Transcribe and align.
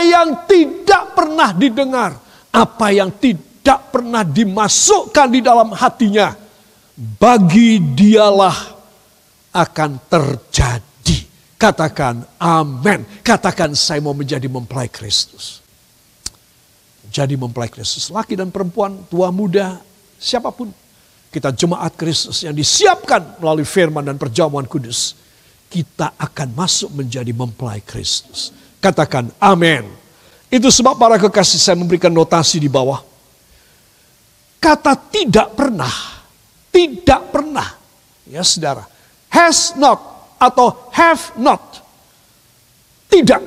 yang 0.00 0.48
tidak 0.48 1.14
pernah 1.14 1.50
didengar, 1.52 2.16
apa 2.54 2.86
yang 2.94 3.10
tidak 3.18 3.92
pernah 3.94 4.22
dimasukkan 4.22 5.28
di 5.30 5.40
dalam 5.42 5.74
hatinya, 5.74 6.34
bagi 6.96 7.82
dialah 7.82 8.74
akan 9.54 9.90
terjadi. 10.10 11.18
Katakan 11.54 12.26
amin. 12.38 13.06
Katakan 13.22 13.72
saya 13.78 14.02
mau 14.02 14.12
menjadi 14.12 14.46
mempelai 14.50 14.90
Kristus. 14.90 15.62
Jadi 17.08 17.38
mempelai 17.38 17.70
Kristus. 17.70 18.10
Laki 18.10 18.34
dan 18.34 18.50
perempuan, 18.50 19.06
tua 19.06 19.30
muda, 19.30 19.78
siapa 20.18 20.50
pun. 20.50 20.74
Kita 21.30 21.50
jemaat 21.50 21.98
Kristus 21.98 22.46
yang 22.46 22.54
disiapkan 22.54 23.42
melalui 23.42 23.66
firman 23.66 24.06
dan 24.06 24.14
perjamuan 24.14 24.66
kudus. 24.70 25.18
Kita 25.66 26.14
akan 26.14 26.54
masuk 26.54 26.94
menjadi 26.94 27.34
mempelai 27.34 27.82
Kristus. 27.82 28.54
Katakan 28.84 29.32
amin. 29.40 29.88
Itu 30.52 30.68
sebab 30.68 31.00
para 31.00 31.16
kekasih 31.16 31.56
saya 31.56 31.76
memberikan 31.80 32.12
notasi 32.12 32.60
di 32.60 32.68
bawah. 32.68 33.00
Kata 34.60 34.92
tidak 35.08 35.56
pernah. 35.56 35.88
Tidak 36.68 37.32
pernah. 37.32 37.64
Ya 38.28 38.44
saudara. 38.44 38.84
Has 39.32 39.72
not 39.80 39.96
atau 40.36 40.92
have 40.92 41.32
not. 41.40 41.80
Tidak. 43.08 43.40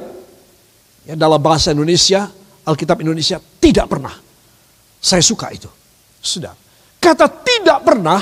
Ya, 1.06 1.14
dalam 1.14 1.38
bahasa 1.38 1.70
Indonesia, 1.70 2.34
Alkitab 2.66 2.98
Indonesia 3.06 3.38
tidak 3.62 3.86
pernah. 3.94 4.18
Saya 4.98 5.22
suka 5.22 5.54
itu. 5.54 5.70
Sudah. 6.18 6.58
Kata 6.98 7.30
tidak 7.30 7.86
pernah, 7.86 8.20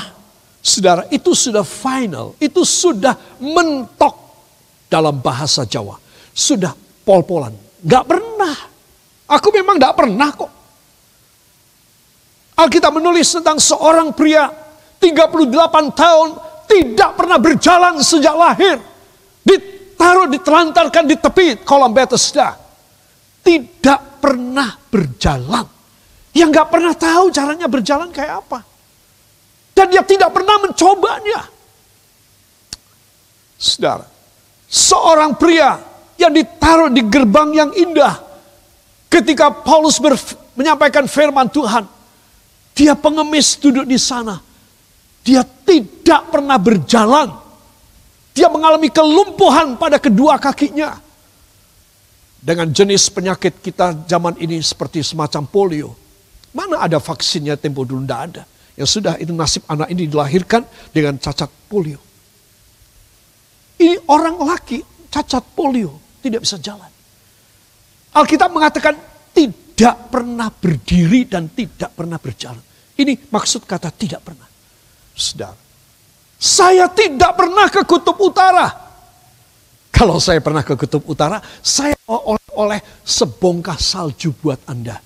saudara, 0.60 1.08
itu 1.08 1.32
sudah 1.32 1.64
final. 1.64 2.36
Itu 2.36 2.62
sudah 2.62 3.16
mentok 3.40 4.14
dalam 4.86 5.18
bahasa 5.18 5.64
Jawa. 5.66 5.96
Sudah 6.36 6.85
pol-polan. 7.06 7.54
Gak 7.86 8.04
pernah. 8.10 8.56
Aku 9.30 9.54
memang 9.54 9.78
gak 9.78 9.94
pernah 9.94 10.30
kok. 10.34 10.50
Alkitab 12.58 12.90
menulis 12.98 13.30
tentang 13.30 13.62
seorang 13.62 14.10
pria 14.10 14.50
38 14.98 15.54
tahun 15.94 16.28
tidak 16.66 17.10
pernah 17.14 17.38
berjalan 17.38 18.02
sejak 18.02 18.34
lahir. 18.34 18.82
Ditaruh, 19.46 20.26
ditelantarkan 20.26 21.04
di 21.06 21.14
tepi 21.14 21.62
kolam 21.62 21.94
Bethesda. 21.94 22.58
Tidak 23.46 24.18
pernah 24.18 24.74
berjalan. 24.90 25.62
Yang 26.34 26.48
gak 26.58 26.68
pernah 26.74 26.94
tahu 26.98 27.30
caranya 27.30 27.70
berjalan 27.70 28.10
kayak 28.10 28.42
apa. 28.42 28.60
Dan 29.76 29.92
dia 29.92 30.02
tidak 30.02 30.32
pernah 30.32 30.56
mencobanya. 30.66 31.40
Saudara, 33.56 34.04
seorang 34.68 35.36
pria 35.36 35.95
yang 36.16 36.32
ditaruh 36.32 36.92
di 36.92 37.04
gerbang 37.04 37.52
yang 37.52 37.70
indah. 37.72 38.20
Ketika 39.06 39.52
Paulus 39.52 39.96
menyampaikan 40.56 41.04
firman 41.06 41.46
Tuhan. 41.52 41.86
Dia 42.76 42.92
pengemis 42.92 43.56
duduk 43.56 43.88
di 43.88 43.96
sana. 43.96 44.36
Dia 45.24 45.40
tidak 45.40 46.28
pernah 46.28 46.60
berjalan. 46.60 47.32
Dia 48.36 48.52
mengalami 48.52 48.92
kelumpuhan 48.92 49.80
pada 49.80 49.96
kedua 49.96 50.36
kakinya. 50.36 51.00
Dengan 52.36 52.68
jenis 52.68 53.08
penyakit 53.08 53.64
kita 53.64 54.04
zaman 54.04 54.36
ini 54.36 54.60
seperti 54.60 55.00
semacam 55.00 55.42
polio 55.48 55.90
Mana 56.56 56.80
ada 56.80 56.96
vaksinnya 56.96 57.60
tempo 57.60 57.84
dulu 57.84 58.08
tidak 58.08 58.20
ada. 58.32 58.42
Yang 58.80 58.88
sudah 58.96 59.14
itu 59.20 59.32
nasib 59.36 59.60
anak 59.68 59.92
ini 59.92 60.08
dilahirkan 60.08 60.64
dengan 60.88 61.20
cacat 61.20 61.52
polio. 61.68 62.00
Ini 63.76 64.08
orang 64.08 64.40
laki 64.40 64.80
cacat 65.12 65.44
polio, 65.52 66.00
tidak 66.28 66.42
bisa 66.44 66.56
jalan. 66.58 66.90
Alkitab 68.16 68.50
mengatakan 68.50 68.94
tidak 69.36 70.08
pernah 70.08 70.48
berdiri 70.48 71.28
dan 71.28 71.52
tidak 71.52 71.92
pernah 71.92 72.16
berjalan. 72.16 72.62
Ini 72.96 73.28
maksud 73.28 73.68
kata 73.68 73.92
tidak 73.92 74.24
pernah. 74.24 74.48
Saudara, 75.12 75.56
saya 76.36 76.88
tidak 76.92 77.36
pernah 77.36 77.68
ke 77.68 77.84
kutub 77.84 78.16
utara. 78.20 78.68
Kalau 79.92 80.20
saya 80.20 80.40
pernah 80.44 80.60
ke 80.60 80.76
kutub 80.76 81.04
utara, 81.08 81.40
saya 81.60 81.96
oleh-oleh 82.08 82.80
sebongkah 83.04 83.76
salju 83.80 84.32
buat 84.36 84.60
Anda. 84.68 85.00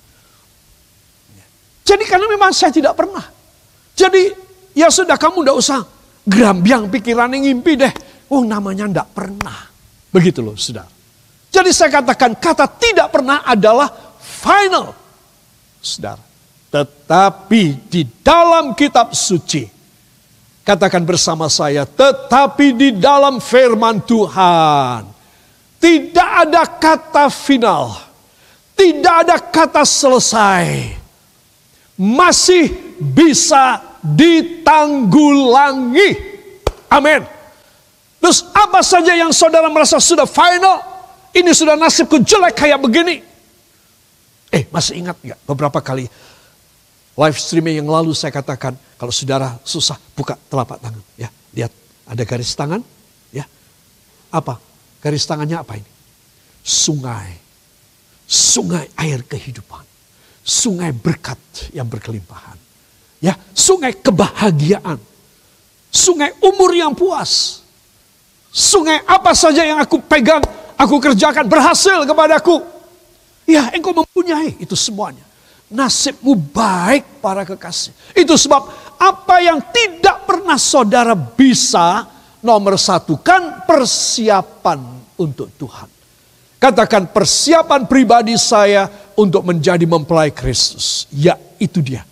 Jadi 1.86 2.04
karena 2.06 2.26
memang 2.30 2.54
saya 2.54 2.70
tidak 2.70 2.94
pernah. 2.94 3.22
Jadi 3.98 4.30
ya 4.78 4.86
sudah 4.86 5.18
kamu 5.18 5.42
tidak 5.42 5.56
usah 5.58 5.80
gerambiang 6.22 6.86
pikiran 6.86 7.34
yang 7.34 7.42
ngimpi 7.50 7.72
deh. 7.74 7.94
Oh 8.30 8.46
namanya 8.46 8.86
tidak 8.86 9.08
pernah. 9.10 9.66
Begitu 10.14 10.38
loh 10.42 10.54
sudah. 10.54 10.99
Jadi 11.50 11.70
saya 11.74 12.02
katakan 12.02 12.38
kata 12.38 12.70
tidak 12.78 13.10
pernah 13.10 13.42
adalah 13.42 13.90
final. 14.22 14.94
Saudara. 15.82 16.22
Tetapi 16.70 17.90
di 17.90 18.06
dalam 18.22 18.78
kitab 18.78 19.10
suci. 19.10 19.66
Katakan 20.62 21.02
bersama 21.02 21.50
saya. 21.50 21.82
Tetapi 21.82 22.66
di 22.78 22.88
dalam 22.94 23.42
firman 23.42 23.98
Tuhan. 24.06 25.02
Tidak 25.82 26.30
ada 26.46 26.62
kata 26.70 27.26
final. 27.26 27.98
Tidak 28.78 29.14
ada 29.26 29.42
kata 29.42 29.82
selesai 29.82 31.00
masih 32.00 32.96
bisa 32.96 33.84
ditanggulangi. 34.00 36.16
Amin. 36.88 37.20
Terus 38.16 38.48
apa 38.56 38.80
saja 38.80 39.12
yang 39.12 39.36
saudara 39.36 39.68
merasa 39.68 40.00
sudah 40.00 40.24
final, 40.24 40.80
ini 41.36 41.50
sudah 41.54 41.78
nasibku 41.78 42.22
jelek 42.22 42.56
kayak 42.56 42.78
begini. 42.80 43.22
Eh 44.50 44.66
masih 44.70 44.98
ingat 44.98 45.16
nggak 45.22 45.40
beberapa 45.46 45.78
kali 45.78 46.10
live 47.14 47.38
streaming 47.38 47.78
yang 47.82 47.88
lalu 47.90 48.10
saya 48.16 48.34
katakan 48.34 48.74
kalau 48.98 49.14
saudara 49.14 49.54
susah 49.62 49.94
buka 50.18 50.34
telapak 50.50 50.82
tangan 50.82 51.02
ya 51.14 51.30
lihat 51.54 51.70
ada 52.08 52.22
garis 52.26 52.50
tangan 52.58 52.82
ya 53.30 53.46
apa 54.34 54.58
garis 54.98 55.22
tangannya 55.22 55.54
apa 55.54 55.78
ini 55.78 55.90
sungai 56.66 57.30
sungai 58.26 58.90
air 58.98 59.22
kehidupan 59.22 59.90
sungai 60.44 60.90
berkat 60.90 61.38
yang 61.70 61.86
berkelimpahan. 61.86 62.58
Ya, 63.20 63.36
sungai 63.52 63.94
kebahagiaan. 63.94 64.98
Sungai 65.90 66.34
umur 66.40 66.72
yang 66.72 66.96
puas. 66.96 67.62
Sungai 68.50 69.04
apa 69.06 69.30
saja 69.36 69.62
yang 69.62 69.78
aku 69.78 70.02
pegang, 70.02 70.42
aku 70.80 70.96
kerjakan 70.96 71.44
berhasil 71.44 72.08
kepadaku. 72.08 72.64
Ya, 73.44 73.68
engkau 73.76 73.92
mempunyai 73.92 74.56
itu 74.56 74.72
semuanya. 74.72 75.26
Nasibmu 75.68 76.34
baik 76.34 77.20
para 77.20 77.44
kekasih. 77.44 77.92
Itu 78.16 78.34
sebab 78.34 78.66
apa 78.96 79.36
yang 79.44 79.60
tidak 79.70 80.26
pernah 80.26 80.58
saudara 80.58 81.14
bisa 81.14 82.08
nomor 82.40 82.80
satu 82.80 83.20
kan 83.20 83.62
persiapan 83.68 84.80
untuk 85.20 85.52
Tuhan. 85.54 85.88
Katakan 86.60 87.08
persiapan 87.08 87.88
pribadi 87.88 88.36
saya 88.36 88.88
untuk 89.16 89.46
menjadi 89.46 89.84
mempelai 89.84 90.28
Kristus. 90.32 91.08
Ya, 91.08 91.38
itu 91.56 91.80
dia. 91.80 92.04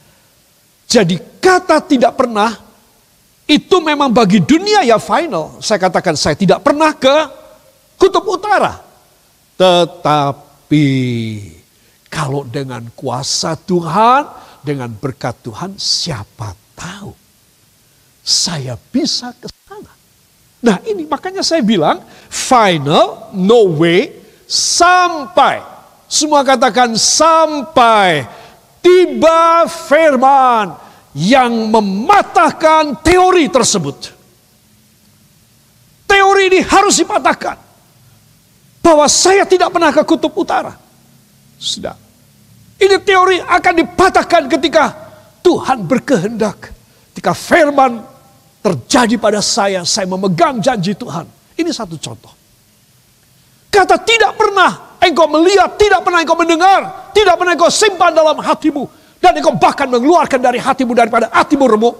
Jadi 0.89 1.21
kata 1.37 1.85
tidak 1.85 2.17
pernah 2.17 2.57
itu 3.45 3.77
memang 3.81 4.09
bagi 4.09 4.41
dunia 4.41 4.85
ya 4.89 4.97
final. 4.97 5.61
Saya 5.61 5.77
katakan 5.77 6.17
saya 6.17 6.33
tidak 6.33 6.65
pernah 6.65 6.97
ke 6.97 7.17
kutub 7.99 8.25
utara. 8.25 8.81
Tetapi 9.59 10.87
kalau 12.09 12.47
dengan 12.47 12.87
kuasa 12.95 13.59
Tuhan, 13.59 14.25
dengan 14.63 14.89
berkat 14.89 15.43
Tuhan, 15.43 15.75
siapa 15.77 16.55
tahu 16.79 17.13
saya 18.23 18.79
bisa 18.79 19.35
ke 19.35 19.51
sana. 19.67 19.93
Nah 20.63 20.79
ini 20.87 21.05
makanya 21.05 21.43
saya 21.43 21.61
bilang 21.61 22.01
final, 22.31 23.35
no 23.35 23.77
way, 23.77 24.15
sampai 24.47 25.61
semua 26.09 26.41
katakan 26.41 26.97
sampai 26.97 28.25
tiba 28.81 29.69
firman 29.69 30.73
yang 31.13 31.69
mematahkan 31.69 33.05
teori 33.05 33.49
tersebut. 33.53 34.17
Teori 36.09 36.43
ini 36.49 36.61
harus 36.65 36.97
dipatahkan. 36.97 37.68
Bahwa 38.89 39.05
saya 39.05 39.45
tidak 39.45 39.69
pernah 39.69 39.93
ke 39.93 40.01
kutub 40.01 40.33
utara. 40.33 40.73
Sudah. 41.61 41.93
Ini 42.81 42.97
teori 43.05 43.37
akan 43.37 43.75
dipatahkan 43.85 44.49
ketika 44.49 44.85
Tuhan 45.45 45.85
berkehendak. 45.85 46.73
Ketika 47.13 47.37
firman 47.37 48.01
terjadi 48.65 49.21
pada 49.21 49.45
saya, 49.45 49.85
saya 49.85 50.09
memegang 50.09 50.65
janji 50.65 50.97
Tuhan. 50.97 51.29
Ini 51.61 51.69
satu 51.69 52.01
contoh. 52.01 52.33
Kata 53.69 54.01
tidak 54.01 54.41
pernah 54.41 54.97
engkau 55.05 55.29
melihat, 55.29 55.77
tidak 55.77 56.01
pernah 56.01 56.25
engkau 56.25 56.39
mendengar, 56.41 57.13
tidak 57.13 57.37
pernah 57.37 57.53
engkau 57.53 57.69
simpan 57.69 58.17
dalam 58.17 58.41
hatimu. 58.41 58.89
Dan 59.21 59.37
engkau 59.37 59.53
bahkan 59.61 59.85
mengeluarkan 59.85 60.41
dari 60.41 60.57
hatimu 60.65 60.97
daripada 60.97 61.29
hatimu 61.29 61.65
remuk. 61.69 61.97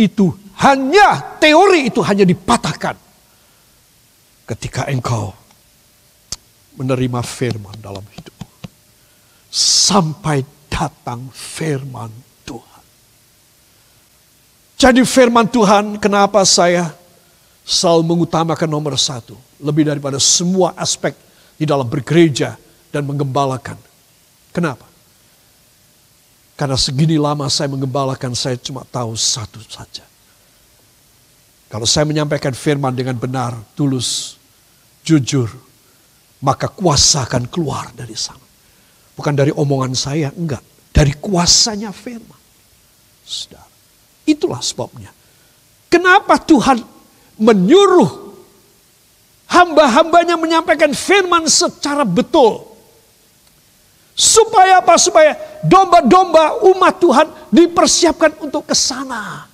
Itu 0.00 0.32
hanya, 0.64 1.36
teori 1.36 1.92
itu 1.92 2.00
hanya 2.00 2.24
dipatahkan. 2.24 2.96
Ketika 4.46 4.86
engkau 4.86 5.34
menerima 6.78 7.20
firman 7.26 7.74
dalam 7.82 8.04
hidupmu. 8.06 8.46
Sampai 9.50 10.46
datang 10.70 11.26
firman 11.32 12.12
Tuhan. 12.46 12.84
Jadi 14.76 15.00
firman 15.02 15.48
Tuhan 15.48 15.96
kenapa 15.96 16.44
saya 16.44 16.92
selalu 17.66 18.02
mengutamakan 18.14 18.68
nomor 18.70 18.94
satu. 18.94 19.34
Lebih 19.58 19.88
daripada 19.88 20.20
semua 20.20 20.76
aspek 20.76 21.16
di 21.56 21.64
dalam 21.64 21.88
bergereja 21.88 22.54
dan 22.92 23.02
menggembalakan. 23.08 23.80
Kenapa? 24.52 24.84
Karena 26.56 26.76
segini 26.76 27.20
lama 27.20 27.48
saya 27.52 27.68
menggembalakan 27.68 28.32
saya 28.32 28.56
cuma 28.56 28.84
tahu 28.84 29.12
satu 29.16 29.60
saja. 29.64 30.04
Kalau 31.66 31.86
saya 31.88 32.06
menyampaikan 32.06 32.54
firman 32.54 32.94
dengan 32.94 33.18
benar, 33.18 33.54
tulus, 33.74 34.38
jujur, 35.02 35.50
maka 36.42 36.70
kuasa 36.70 37.26
akan 37.26 37.50
keluar 37.50 37.90
dari 37.90 38.14
sana. 38.14 38.42
Bukan 39.16 39.34
dari 39.34 39.50
omongan 39.50 39.92
saya, 39.96 40.30
enggak. 40.30 40.62
Dari 40.94 41.12
kuasanya 41.18 41.90
firman. 41.90 42.38
Saudara. 43.26 43.66
Itulah 44.26 44.62
sebabnya. 44.62 45.10
Kenapa 45.90 46.38
Tuhan 46.38 46.82
menyuruh 47.38 48.26
hamba-hambanya 49.46 50.34
menyampaikan 50.34 50.92
firman 50.92 51.46
secara 51.46 52.02
betul. 52.02 52.66
Supaya 54.16 54.80
apa? 54.80 54.96
Supaya 54.96 55.36
domba-domba 55.60 56.64
umat 56.72 56.94
Tuhan 56.96 57.26
dipersiapkan 57.52 58.40
untuk 58.40 58.64
ke 58.64 58.74
sana. 58.76 59.44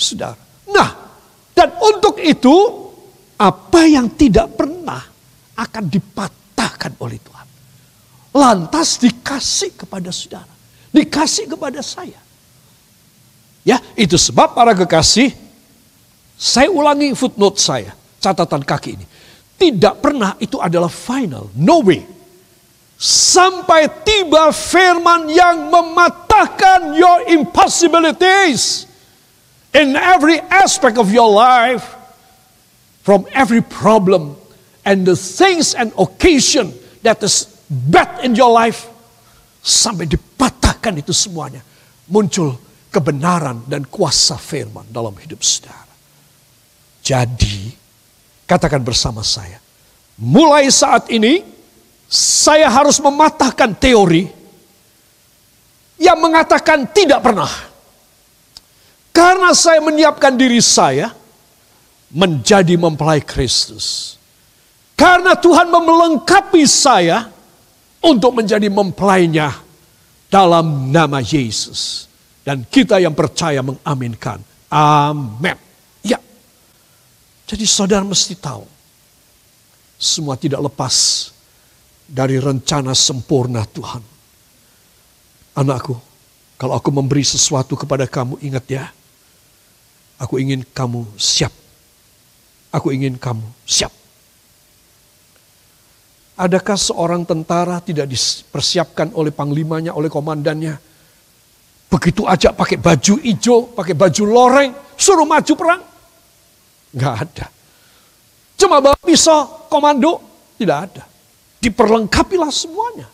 Saudara. 0.00 0.40
Nah, 0.72 0.90
dan 1.52 1.76
untuk 1.76 2.16
itu 2.16 2.56
apa 3.36 3.84
yang 3.84 4.08
tidak 4.16 4.56
pernah 4.56 5.04
akan 5.60 5.84
dipatahkan 5.92 6.96
oleh 7.04 7.20
Tuhan. 7.20 7.46
Lantas 8.32 8.96
dikasih 8.96 9.76
kepada 9.76 10.08
saudara. 10.08 10.48
Dikasih 10.88 11.52
kepada 11.52 11.84
saya. 11.84 12.16
Ya, 13.60 13.76
itu 13.92 14.16
sebab 14.16 14.56
para 14.56 14.72
kekasih, 14.72 15.36
saya 16.40 16.72
ulangi 16.72 17.12
footnote 17.12 17.60
saya, 17.60 17.92
catatan 18.16 18.64
kaki 18.64 18.96
ini. 18.96 19.06
Tidak 19.60 20.00
pernah 20.00 20.40
itu 20.40 20.56
adalah 20.56 20.88
final, 20.88 21.52
no 21.52 21.84
way. 21.84 22.00
Sampai 23.00 23.88
tiba 24.04 24.48
firman 24.52 25.28
yang 25.28 25.68
mematahkan 25.68 26.96
your 26.96 27.28
impossibilities 27.28 28.89
in 29.74 29.94
every 29.94 30.40
aspect 30.50 30.98
of 30.98 31.10
your 31.12 31.30
life 31.30 31.94
from 33.06 33.26
every 33.32 33.62
problem 33.62 34.36
and 34.84 35.06
the 35.06 35.14
things 35.16 35.74
and 35.74 35.94
occasion 35.96 36.74
that 37.02 37.22
is 37.22 37.46
bad 37.68 38.22
in 38.26 38.34
your 38.34 38.50
life 38.50 38.90
sampai 39.62 40.08
dipatahkan 40.08 40.98
itu 40.98 41.14
semuanya 41.14 41.62
muncul 42.10 42.58
kebenaran 42.90 43.62
dan 43.70 43.86
kuasa 43.86 44.34
firman 44.34 44.84
dalam 44.90 45.14
hidup 45.14 45.40
saudara. 45.46 45.94
Jadi 47.00 47.70
katakan 48.44 48.82
bersama 48.82 49.22
saya, 49.22 49.62
mulai 50.18 50.66
saat 50.68 51.06
ini 51.08 51.46
saya 52.10 52.66
harus 52.66 52.98
mematahkan 52.98 53.78
teori 53.78 54.26
yang 56.02 56.18
mengatakan 56.18 56.90
tidak 56.90 57.22
pernah. 57.22 57.69
Karena 59.20 59.52
saya 59.52 59.84
menyiapkan 59.84 60.32
diri 60.32 60.64
saya 60.64 61.12
menjadi 62.08 62.72
mempelai 62.80 63.20
Kristus. 63.20 64.16
Karena 64.96 65.36
Tuhan 65.36 65.68
melengkapi 65.68 66.64
saya 66.64 67.28
untuk 68.00 68.40
menjadi 68.40 68.72
mempelainya 68.72 69.60
dalam 70.32 70.88
nama 70.88 71.20
Yesus. 71.20 72.08
Dan 72.40 72.64
kita 72.64 72.96
yang 72.96 73.12
percaya 73.12 73.60
mengaminkan. 73.60 74.40
Amin. 74.72 75.60
Ya. 76.00 76.16
Jadi 77.44 77.68
saudara 77.68 78.00
mesti 78.00 78.32
tahu. 78.40 78.64
Semua 80.00 80.40
tidak 80.40 80.64
lepas 80.64 81.28
dari 82.08 82.40
rencana 82.40 82.96
sempurna 82.96 83.68
Tuhan. 83.68 84.00
Anakku, 85.60 85.92
kalau 86.56 86.72
aku 86.72 86.88
memberi 86.88 87.20
sesuatu 87.20 87.76
kepada 87.76 88.08
kamu, 88.08 88.40
ingat 88.40 88.64
ya. 88.64 88.88
Aku 90.20 90.36
ingin 90.36 90.60
kamu 90.76 91.08
siap 91.16 91.50
Aku 92.70 92.94
ingin 92.94 93.18
kamu 93.18 93.42
siap. 93.66 93.90
Adakah 96.40 96.78
seorang 96.78 97.26
tentara 97.26 97.82
tidak 97.82 98.08
dipersiapkan 98.08 99.12
oleh 99.12 99.34
panglimanya, 99.34 99.92
oleh 99.92 100.06
komandannya? 100.06 100.78
Begitu 101.90 102.22
aja 102.24 102.54
pakai 102.54 102.78
baju 102.78 103.18
hijau, 103.20 103.74
pakai 103.74 103.98
baju 103.98 104.22
loreng, 104.24 104.70
suruh 104.94 105.26
maju 105.26 105.52
perang? 105.58 105.82
Gak 106.94 107.14
ada. 107.26 107.46
Cuma 108.54 108.78
bawa 108.78 108.96
pisau, 109.02 109.66
komando, 109.66 110.22
tidak 110.54 110.78
ada. 110.88 111.04
Diperlengkapilah 111.58 112.48
semuanya. 112.54 113.10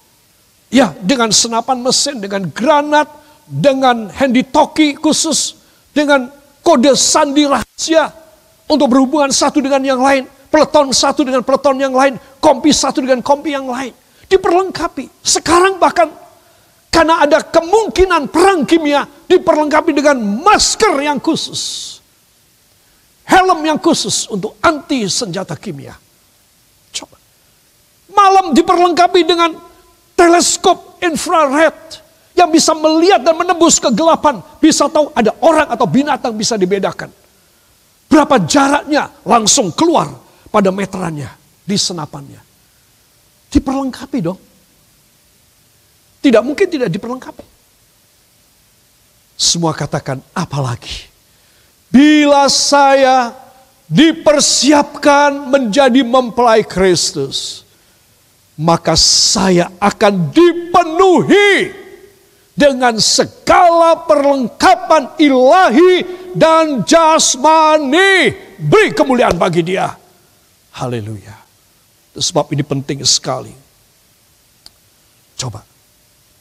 Ya, 0.68 0.92
dengan 1.00 1.32
senapan 1.32 1.80
mesin, 1.80 2.20
dengan 2.20 2.46
granat, 2.52 3.08
dengan 3.48 4.12
handy 4.12 4.44
toki 4.44 4.94
khusus, 5.00 5.56
dengan 5.96 6.28
kode 6.66 6.99
sandi 6.99 7.46
rahasia, 7.46 8.11
untuk 8.66 8.90
berhubungan 8.90 9.30
satu 9.30 9.62
dengan 9.62 9.82
yang 9.82 10.02
lain. 10.02 10.26
Peleton 10.50 10.90
satu 10.90 11.23
dengan 11.23 11.42
peleton 11.42 11.78
yang 11.78 11.94
lain. 11.94 12.18
Kompi 12.42 12.75
satu 12.75 13.02
dengan 13.02 13.23
kompi 13.23 13.54
yang 13.54 13.66
lain. 13.66 13.94
Diperlengkapi. 14.26 15.23
Sekarang 15.23 15.78
bahkan 15.78 16.11
karena 16.90 17.23
ada 17.23 17.44
kemungkinan 17.44 18.32
perang 18.32 18.66
kimia 18.66 19.06
diperlengkapi 19.28 19.90
dengan 19.94 20.16
masker 20.18 20.96
yang 21.02 21.23
khusus. 21.23 21.94
Helm 23.26 23.58
yang 23.66 23.78
khusus 23.78 24.30
untuk 24.30 24.54
anti 24.62 25.06
senjata 25.11 25.58
kimia. 25.58 25.94
Coba. 26.94 27.18
Malam 28.11 28.54
diperlengkapi 28.54 29.20
dengan 29.26 29.50
teleskop 30.14 31.02
infrared 31.02 32.05
yang 32.37 32.52
bisa 32.52 32.76
melihat 32.76 33.25
dan 33.25 33.33
menembus 33.33 33.81
kegelapan. 33.81 34.45
Bisa 34.61 34.87
tahu 34.93 35.09
ada 35.16 35.33
orang 35.40 35.73
atau 35.73 35.88
binatang 35.88 36.37
bisa 36.37 36.61
dibedakan. 36.61 37.09
Berapa 38.07 38.37
jaraknya 38.45 39.09
langsung 39.25 39.73
keluar 39.73 40.12
pada 40.52 40.69
meterannya 40.69 41.33
di 41.64 41.75
senapannya. 41.81 42.38
Diperlengkapi 43.49 44.19
dong. 44.21 44.38
Tidak 46.21 46.43
mungkin 46.45 46.69
tidak 46.69 46.93
diperlengkapi. 46.93 47.45
Semua 49.37 49.73
katakan 49.73 50.21
apalagi. 50.37 51.09
Bila 51.88 52.45
saya 52.52 53.33
dipersiapkan 53.88 55.49
menjadi 55.49 56.02
mempelai 56.05 56.66
Kristus, 56.66 57.64
maka 58.59 58.93
saya 58.99 59.73
akan 59.81 60.33
dipenuhi 60.35 61.86
dengan 62.56 62.96
segala 62.96 64.08
perlengkapan 64.08 65.12
ilahi 65.20 65.94
dan 66.32 66.82
jasmani. 66.88 68.32
Beri 68.56 68.96
kemuliaan 68.96 69.36
bagi 69.36 69.60
dia. 69.60 69.92
Haleluya. 70.80 71.36
Sebab 72.16 72.48
ini 72.56 72.64
penting 72.64 73.04
sekali. 73.04 73.52
Coba. 75.36 75.60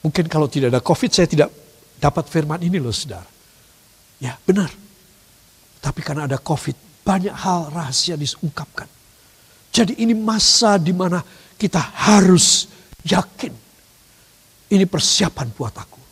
Mungkin 0.07 0.31
kalau 0.31 0.48
tidak 0.48 0.72
ada 0.72 0.79
COVID 0.79 1.12
saya 1.12 1.27
tidak 1.27 1.51
dapat 2.00 2.31
firman 2.31 2.63
ini 2.63 2.79
loh 2.79 2.95
saudara. 2.95 3.27
Ya 4.24 4.39
benar. 4.48 4.72
Tapi 5.84 6.00
karena 6.00 6.31
ada 6.31 6.39
COVID 6.39 7.03
banyak 7.03 7.36
hal 7.36 7.75
rahasia 7.75 8.15
diungkapkan. 8.15 8.88
Jadi 9.75 10.00
ini 10.00 10.15
masa 10.15 10.79
di 10.79 10.95
mana 10.95 11.19
kita 11.60 11.84
harus 12.07 12.72
yakin. 13.03 13.51
Ini 14.72 14.88
persiapan 14.88 15.51
buat 15.51 15.75
aku 15.75 16.04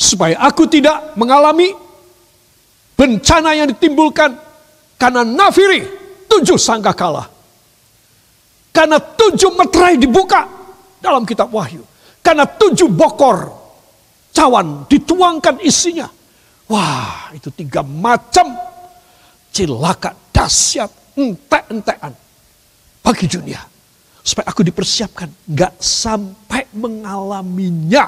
supaya 0.00 0.40
aku 0.40 0.64
tidak 0.64 1.12
mengalami 1.20 1.76
bencana 2.96 3.52
yang 3.52 3.68
ditimbulkan 3.68 4.32
karena 4.96 5.28
nafiri 5.28 5.84
tujuh 6.24 6.56
sangka 6.56 6.96
kalah. 6.96 7.28
Karena 8.72 8.96
tujuh 8.96 9.52
meterai 9.60 10.00
dibuka 10.00 10.48
dalam 11.04 11.28
kitab 11.28 11.52
Wahyu. 11.52 11.84
Karena 12.24 12.48
tujuh 12.48 12.88
bokor 12.88 13.52
cawan 14.32 14.88
dituangkan 14.88 15.60
isinya. 15.60 16.08
Wah 16.70 17.34
itu 17.34 17.50
tiga 17.52 17.82
macam 17.82 18.56
cilaka 19.50 20.14
dahsyat 20.30 20.88
entek-entekan 21.18 22.14
bagi 23.02 23.26
dunia. 23.26 23.60
Supaya 24.22 24.48
aku 24.48 24.62
dipersiapkan 24.62 25.50
gak 25.50 25.76
sampai 25.82 26.70
mengalaminya. 26.78 28.06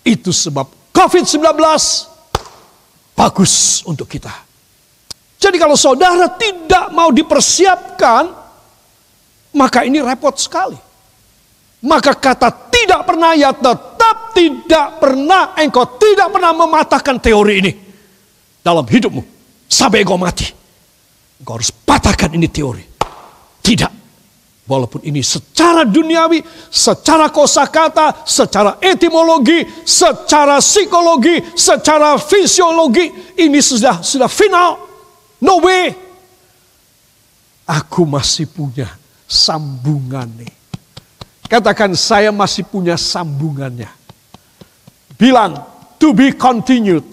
Itu 0.00 0.32
sebab 0.32 0.79
COVID-19 1.00 1.56
bagus 3.16 3.80
untuk 3.88 4.04
kita. 4.04 4.28
Jadi 5.40 5.56
kalau 5.56 5.72
saudara 5.72 6.28
tidak 6.36 6.92
mau 6.92 7.08
dipersiapkan, 7.08 8.28
maka 9.56 9.88
ini 9.88 10.04
repot 10.04 10.36
sekali. 10.36 10.76
Maka 11.80 12.12
kata 12.12 12.52
tidak 12.68 13.08
pernah 13.08 13.32
ya 13.32 13.56
tetap 13.56 14.36
tidak 14.36 15.00
pernah 15.00 15.56
engkau 15.56 15.96
tidak 15.96 16.28
pernah 16.28 16.52
mematahkan 16.52 17.16
teori 17.16 17.54
ini 17.64 17.72
dalam 18.60 18.84
hidupmu 18.84 19.24
sampai 19.64 20.04
engkau 20.04 20.20
mati. 20.20 20.44
Engkau 21.40 21.56
harus 21.56 21.72
patahkan 21.72 22.28
ini 22.36 22.44
teori. 22.52 22.84
Tidak. 23.64 23.99
Walaupun 24.70 25.02
ini 25.02 25.18
secara 25.18 25.82
duniawi, 25.82 26.46
secara 26.70 27.26
kosakata, 27.26 28.22
secara 28.22 28.78
etimologi, 28.78 29.66
secara 29.82 30.62
psikologi, 30.62 31.42
secara 31.58 32.14
fisiologi, 32.14 33.34
ini 33.34 33.58
sudah 33.58 33.98
sudah 33.98 34.30
final. 34.30 34.78
No 35.42 35.58
way. 35.58 35.90
Aku 37.66 38.06
masih 38.06 38.46
punya 38.46 38.86
sambungannya. 39.26 40.54
Katakan 41.50 41.98
saya 41.98 42.30
masih 42.30 42.62
punya 42.62 42.94
sambungannya. 42.94 43.90
Bilang 45.18 45.66
to 45.98 46.14
be 46.14 46.30
continued. 46.30 47.10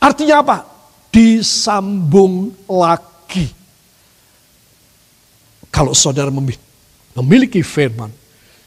Artinya 0.00 0.40
apa? 0.40 0.56
Disambung 1.12 2.48
lagi. 2.64 3.09
Kalau 5.80 5.96
saudara 5.96 6.28
memiliki 7.16 7.64
firman, 7.64 8.12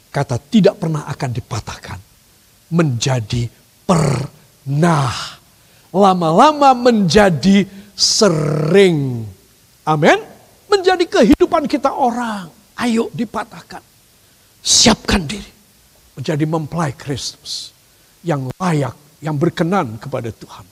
kata 0.09 0.41
tidak 0.49 0.81
pernah 0.81 1.05
akan 1.05 1.29
dipatahkan. 1.29 1.99
Menjadi 2.73 3.53
pernah. 3.85 5.13
Lama-lama 5.93 6.73
menjadi 6.73 7.69
sering. 7.93 9.29
Amin. 9.85 10.25
Menjadi 10.65 11.05
kehidupan 11.05 11.69
kita 11.69 11.93
orang. 11.93 12.49
Ayo 12.81 13.13
dipatahkan. 13.13 13.85
Siapkan 14.65 15.21
diri. 15.29 15.53
Menjadi 16.17 16.49
mempelai 16.49 16.97
Kristus. 16.97 17.77
Yang 18.25 18.49
layak, 18.57 18.97
yang 19.21 19.37
berkenan 19.37 20.01
kepada 20.01 20.33
Tuhan. 20.33 20.65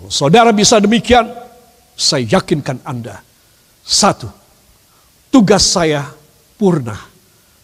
Kalau 0.00 0.08
saudara 0.08 0.48
bisa 0.48 0.80
demikian, 0.80 1.28
saya 1.92 2.24
yakinkan 2.24 2.80
Anda. 2.88 3.20
Satu, 3.84 4.32
tugas 5.32 5.64
saya 5.64 6.08
purna. 6.58 6.96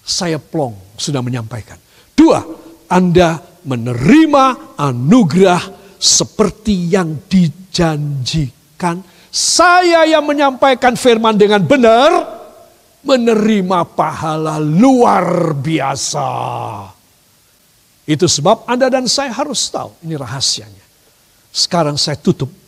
Saya 0.04 0.37
plong 0.37 0.76
sudah 1.00 1.25
menyampaikan. 1.25 1.80
Dua, 2.12 2.44
Anda 2.92 3.40
menerima 3.64 4.76
anugerah 4.76 5.62
seperti 5.97 6.92
yang 6.92 7.25
dijanjikan. 7.25 9.00
Saya 9.35 10.04
yang 10.04 10.28
menyampaikan 10.28 10.94
firman 10.94 11.35
dengan 11.35 11.64
benar, 11.64 12.11
menerima 13.02 13.97
pahala 13.97 14.61
luar 14.61 15.56
biasa. 15.56 16.30
Itu 18.04 18.28
sebab 18.28 18.68
Anda 18.68 18.92
dan 18.92 19.09
saya 19.09 19.33
harus 19.33 19.64
tahu, 19.73 19.97
ini 20.04 20.14
rahasianya. 20.14 20.85
Sekarang 21.49 21.97
saya 21.97 22.21
tutup. 22.21 22.63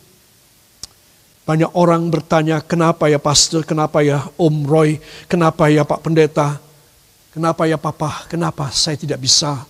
Banyak 1.47 1.71
orang 1.79 2.11
bertanya, 2.11 2.59
kenapa 2.59 3.07
ya 3.07 3.23
pastor, 3.23 3.63
kenapa 3.63 4.03
ya 4.03 4.27
Om 4.35 4.67
Roy, 4.67 4.99
kenapa 5.31 5.71
ya 5.71 5.87
Pak 5.87 6.03
Pendeta, 6.03 6.59
kenapa 7.31 7.63
ya 7.63 7.79
Papa, 7.79 8.27
kenapa 8.27 8.67
saya 8.75 8.99
tidak 8.99 9.23
bisa 9.23 9.63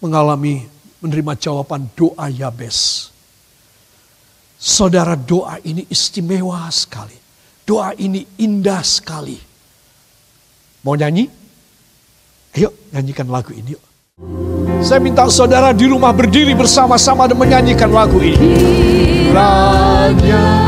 mengalami 0.00 0.64
menerima 1.04 1.36
jawaban 1.36 1.84
doa 1.92 2.32
Yabes. 2.32 3.12
Saudara 4.56 5.14
doa 5.14 5.60
ini 5.62 5.84
istimewa 5.86 6.66
sekali. 6.72 7.14
Doa 7.62 7.92
ini 8.00 8.24
indah 8.40 8.80
sekali. 8.80 9.36
Mau 10.82 10.96
nyanyi? 10.96 11.28
Ayo 12.56 12.72
nyanyikan 12.90 13.28
lagu 13.28 13.52
ini 13.52 13.76
yuk. 13.76 13.84
Saya 14.78 15.02
minta 15.02 15.26
saudara 15.26 15.74
di 15.74 15.90
rumah 15.90 16.14
berdiri 16.14 16.54
bersama-sama 16.54 17.26
dan 17.26 17.36
menyanyikan 17.36 17.90
lagu 17.90 18.22
ini. 18.22 19.32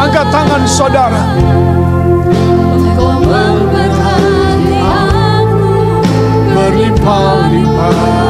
Angkat 0.01 0.27
tangan 0.35 0.63
saudara. 0.67 1.23
Berlimpah-limpah. 6.51 8.30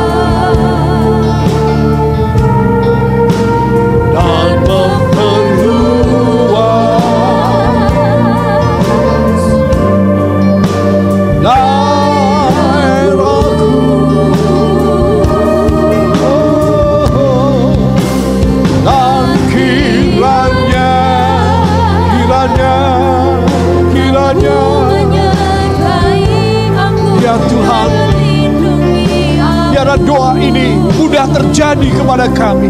Kepada 32.10 32.26
kami. 32.34 32.66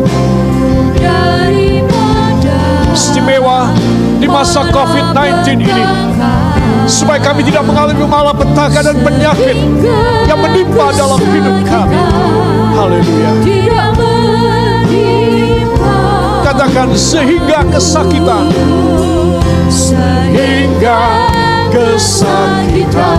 Istimewa 2.92 3.72
di 4.20 4.28
masa 4.28 4.68
COVID-19 4.68 5.64
ini. 5.64 5.80
Supaya 6.84 7.16
kami 7.24 7.40
tidak 7.48 7.64
mengalami 7.64 8.04
malapetaka 8.04 8.84
dan 8.84 9.00
penyakit 9.00 9.56
yang 10.28 10.44
menimpa 10.44 10.92
dalam 10.92 11.16
hidup 11.24 11.56
kami. 11.64 11.96
Haleluya. 12.76 13.32
Katakan 16.44 16.92
sehingga 16.92 17.64
kesakitan. 17.72 18.52
Sehingga 19.72 21.00
kesakitan 21.72 23.16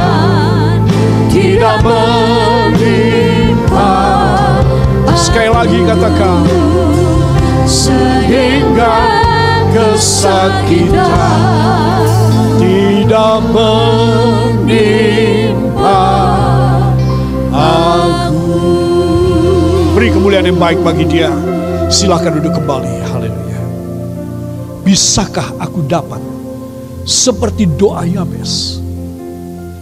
tidak 1.33 1.81
menimpa 1.81 2.60
Sekali 5.21 5.53
lagi 5.53 5.85
katakan 5.85 6.41
Sehingga 7.69 9.21
kesakitan 9.69 11.37
Tidak 12.57 13.37
menimpa 13.53 14.81
aku. 17.53 18.65
Beri 19.93 20.09
kemuliaan 20.09 20.49
yang 20.49 20.57
baik 20.57 20.81
bagi 20.81 21.05
dia. 21.05 21.29
Silahkan 21.91 22.33
duduk 22.39 22.57
kembali. 22.57 23.05
Haleluya. 23.11 23.61
Bisakah 24.81 25.53
aku 25.61 25.85
dapat 25.85 26.21
Seperti 27.05 27.69
doa 27.69 28.09
Yabes? 28.09 28.81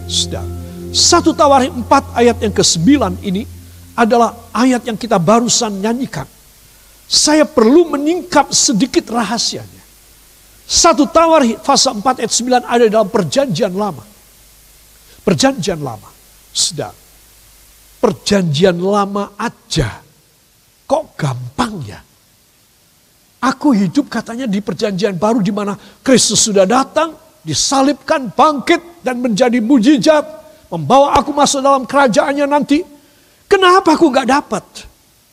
Sudah. 0.09 0.43
Satu 0.89 1.31
Tawari 1.37 1.69
4 1.69 1.85
ayat 2.17 2.41
yang 2.41 2.49
ke-9 2.49 3.21
ini 3.21 3.45
adalah 3.93 4.33
ayat 4.59 4.83
yang 4.83 4.99
kita 4.99 5.15
barusan 5.15 5.79
nyanyikan. 5.79 6.27
Saya 7.09 7.47
perlu 7.47 7.95
meningkap 7.95 8.51
sedikit 8.51 9.07
rahasianya. 9.09 9.81
Satu 10.69 11.09
tawar 11.09 11.41
fase 11.65 11.89
4 11.89 12.21
ayat 12.21 12.29
9 12.29 12.61
ada 12.67 12.85
dalam 12.85 13.09
perjanjian 13.09 13.73
lama. 13.73 14.05
Perjanjian 15.25 15.81
lama. 15.81 16.05
Sedang. 16.53 16.93
Perjanjian 17.97 18.77
lama 18.77 19.33
aja. 19.41 20.05
Kok 20.85 21.05
gampang 21.17 21.73
ya? 21.81 21.99
Aku 23.39 23.71
hidup 23.71 24.11
katanya 24.11 24.45
di 24.45 24.59
perjanjian 24.59 25.15
baru 25.15 25.39
di 25.39 25.49
mana 25.49 25.73
Kristus 26.03 26.43
sudah 26.43 26.67
datang, 26.67 27.15
disalibkan, 27.41 28.29
bangkit, 28.35 29.01
dan 29.01 29.23
menjadi 29.23 29.63
mujizat. 29.63 30.27
Membawa 30.69 31.17
aku 31.17 31.33
masuk 31.33 31.65
dalam 31.65 31.87
kerajaannya 31.87 32.45
nanti. 32.45 32.98
Kenapa 33.49 33.97
aku 33.97 34.13
nggak 34.13 34.29
dapat? 34.29 34.65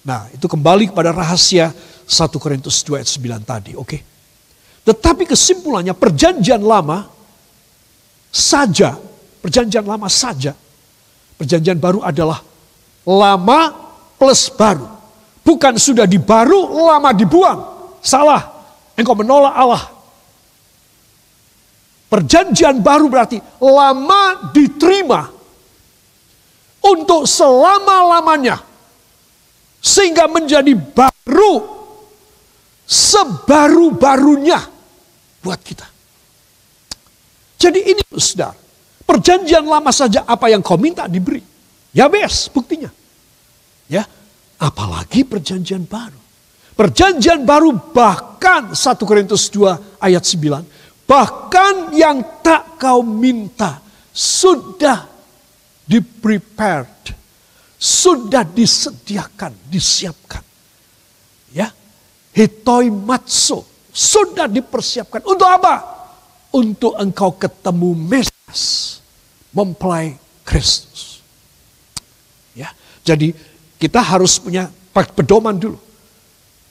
Nah, 0.08 0.24
itu 0.32 0.48
kembali 0.48 0.88
kepada 0.88 1.12
rahasia 1.12 1.68
1 2.08 2.40
Korintus 2.40 2.80
2 2.80 3.04
ayat 3.04 3.10
9 3.12 3.44
tadi, 3.44 3.72
oke? 3.76 3.84
Okay? 3.84 4.00
Tetapi 4.86 5.28
kesimpulannya 5.28 5.92
perjanjian 5.92 6.62
lama 6.62 7.10
saja, 8.30 8.94
perjanjian 9.42 9.82
lama 9.82 10.06
saja. 10.06 10.54
Perjanjian 11.36 11.76
baru 11.76 12.00
adalah 12.00 12.40
lama 13.04 13.60
plus 14.16 14.48
baru. 14.48 14.88
Bukan 15.42 15.76
sudah 15.76 16.08
dibaru, 16.08 16.86
lama 16.86 17.12
dibuang. 17.12 17.60
Salah. 18.00 18.56
Engkau 18.96 19.12
menolak 19.12 19.52
Allah. 19.52 19.84
Perjanjian 22.06 22.80
baru 22.80 23.10
berarti 23.10 23.42
lama 23.58 24.54
diterima, 24.54 25.26
untuk 26.86 27.26
selama-lamanya. 27.26 28.62
Sehingga 29.82 30.26
menjadi 30.30 30.74
baru 30.74 31.62
sebaru-barunya. 32.86 34.74
buat 35.46 35.62
kita. 35.62 35.86
Jadi 37.54 37.94
ini 37.94 38.02
saudara, 38.18 38.58
perjanjian 39.06 39.62
lama 39.62 39.94
saja 39.94 40.26
apa 40.26 40.50
yang 40.50 40.58
kau 40.58 40.74
minta 40.74 41.06
diberi. 41.06 41.38
Ya 41.94 42.10
bes, 42.10 42.50
buktinya. 42.50 42.90
Ya, 43.86 44.02
apalagi 44.58 45.22
perjanjian 45.22 45.86
baru. 45.86 46.18
Perjanjian 46.76 47.46
baru 47.46 47.72
bahkan 47.94 48.74
1 48.74 49.06
Korintus 49.06 49.48
2 49.48 50.02
ayat 50.02 50.20
9. 50.26 51.06
Bahkan 51.06 51.94
yang 51.94 52.42
tak 52.42 52.76
kau 52.76 53.00
minta 53.06 53.80
sudah 54.10 55.15
di 55.86 56.02
prepared. 56.02 57.14
Sudah 57.78 58.42
disediakan, 58.42 59.54
disiapkan. 59.70 60.42
Ya, 61.54 61.70
hitoi 62.34 62.90
matso. 62.90 63.62
Sudah 63.94 64.50
dipersiapkan. 64.50 65.24
Untuk 65.24 65.46
apa? 65.46 65.80
Untuk 66.52 66.92
engkau 66.98 67.32
ketemu 67.38 67.94
Mesias. 67.96 68.98
Mempelai 69.54 70.18
Kristus. 70.44 71.24
Ya, 72.52 72.72
jadi 73.04 73.32
kita 73.80 74.00
harus 74.04 74.36
punya 74.36 74.68
pedoman 74.92 75.56
dulu. 75.56 75.80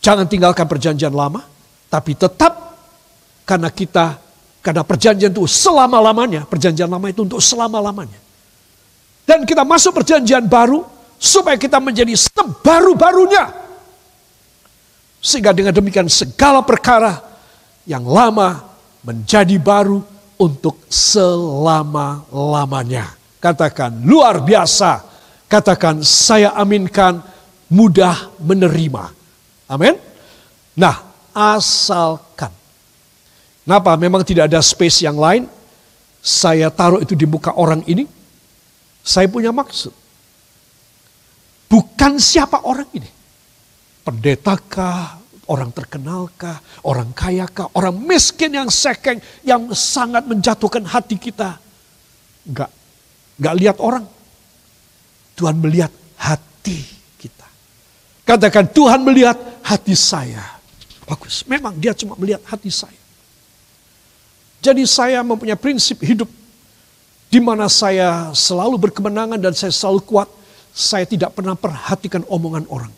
Jangan 0.01 0.29
tinggalkan 0.29 0.69
perjanjian 0.69 1.13
lama, 1.13 1.41
tapi 1.89 2.13
tetap 2.13 2.77
karena 3.45 3.69
kita 3.74 4.22
karena 4.62 4.81
perjanjian 4.81 5.29
itu 5.29 5.45
selama-lamanya, 5.45 6.45
perjanjian 6.50 6.89
lama 6.89 7.10
itu 7.10 7.25
untuk 7.25 7.41
selama-lamanya. 7.41 8.25
Dan 9.25 9.41
kita 9.44 9.65
masuk 9.65 9.98
perjanjian 10.01 10.46
baru 10.46 10.86
supaya 11.17 11.58
kita 11.58 11.82
menjadi 11.82 12.13
sebaru-barunya. 12.13 13.50
Sehingga 15.17 15.58
dengan 15.58 15.74
demikian 15.74 16.05
segala 16.05 16.62
perkara 16.62 17.17
yang 17.89 18.05
lama 18.05 18.62
menjadi 19.01 19.58
baru 19.58 20.05
untuk 20.38 20.86
selama-lamanya. 20.86 23.17
Katakan 23.41 24.05
luar 24.05 24.46
biasa. 24.46 25.01
Katakan 25.50 26.05
saya 26.05 26.53
aminkan 26.58 27.22
mudah 27.70 28.34
menerima. 28.41 29.13
Amin. 29.70 29.98
Nah, 30.77 31.01
asalkan. 31.34 32.53
Kenapa? 33.65 33.98
Memang 33.98 34.22
tidak 34.22 34.53
ada 34.53 34.62
space 34.62 35.05
yang 35.05 35.17
lain. 35.17 35.50
Saya 36.22 36.70
taruh 36.70 37.01
itu 37.01 37.17
di 37.17 37.25
muka 37.25 37.53
orang 37.53 37.82
ini. 37.89 38.05
Saya 39.05 39.29
punya 39.29 39.53
maksud. 39.53 39.93
Bukan 41.69 42.17
siapa 42.17 42.65
orang 42.65 42.89
ini. 42.97 43.10
Pendetakah, 44.01 45.21
orang 45.45 45.69
terkenalkah, 45.69 46.58
orang 46.82 47.13
kayakah, 47.13 47.69
orang 47.77 47.93
miskin 48.01 48.58
yang 48.58 48.69
sekeng, 48.73 49.21
yang 49.45 49.69
sangat 49.77 50.25
menjatuhkan 50.25 50.82
hati 50.89 51.21
kita. 51.21 51.62
Enggak. 52.49 52.73
Enggak 53.38 53.56
lihat 53.62 53.77
orang. 53.77 54.06
Tuhan 55.38 55.62
melihat 55.62 55.93
hati 56.17 56.82
kita. 57.21 57.45
Katakan 58.25 58.65
Tuhan 58.73 59.06
melihat 59.06 59.38
hati 59.62 59.93
saya. 59.93 60.41
Bagus, 61.06 61.45
memang 61.45 61.77
dia 61.77 61.93
cuma 61.93 62.17
melihat 62.17 62.41
hati 62.49 62.73
saya. 62.73 62.97
Jadi 64.65 64.82
saya 64.89 65.21
mempunyai 65.21 65.60
prinsip 65.60 66.01
hidup 66.01 66.25
di 67.36 67.43
mana 67.43 67.67
saya 67.67 68.32
selalu 68.32 68.88
berkemenangan 68.88 69.36
dan 69.36 69.52
saya 69.52 69.76
selalu 69.76 70.08
kuat. 70.08 70.32
Saya 70.71 71.04
tidak 71.04 71.36
pernah 71.36 71.52
perhatikan 71.52 72.24
omongan 72.32 72.63
orang. 72.71 72.91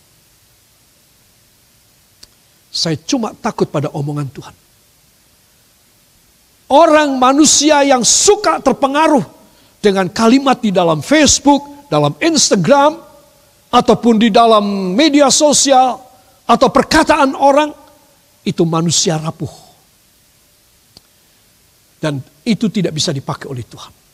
Saya 2.69 3.01
cuma 3.01 3.33
takut 3.33 3.65
pada 3.65 3.89
omongan 3.89 4.29
Tuhan. 4.29 4.53
Orang 6.69 7.17
manusia 7.17 7.81
yang 7.81 8.05
suka 8.05 8.61
terpengaruh 8.61 9.25
dengan 9.81 10.05
kalimat 10.05 10.61
di 10.61 10.69
dalam 10.69 11.01
Facebook, 11.01 11.89
dalam 11.89 12.13
Instagram, 12.21 13.01
ataupun 13.73 14.21
di 14.21 14.29
dalam 14.29 14.93
media 14.93 15.33
sosial, 15.33 15.97
atau 16.45 16.69
perkataan 16.69 17.33
orang 17.33 17.73
itu 18.45 18.61
manusia 18.69 19.17
rapuh. 19.17 19.53
Dan 21.97 22.21
itu 22.45 22.69
tidak 22.69 22.93
bisa 22.93 23.09
dipakai 23.09 23.49
oleh 23.49 23.65
Tuhan. 23.65 24.06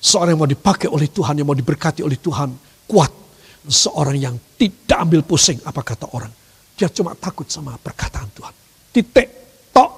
Seorang 0.00 0.32
yang 0.32 0.40
mau 0.40 0.48
dipakai 0.48 0.88
oleh 0.88 1.12
Tuhan, 1.12 1.36
yang 1.36 1.48
mau 1.48 1.56
diberkati 1.56 2.00
oleh 2.00 2.16
Tuhan, 2.16 2.56
kuat. 2.88 3.12
Seorang 3.60 4.16
yang 4.16 4.34
tidak 4.56 4.98
ambil 5.04 5.20
pusing 5.20 5.60
apa 5.68 5.84
kata 5.84 6.08
orang. 6.16 6.32
Dia 6.80 6.88
cuma 6.88 7.12
takut 7.12 7.44
sama 7.44 7.76
perkataan 7.76 8.32
Tuhan. 8.32 8.54
Titik, 8.88 9.28
tok, 9.68 9.90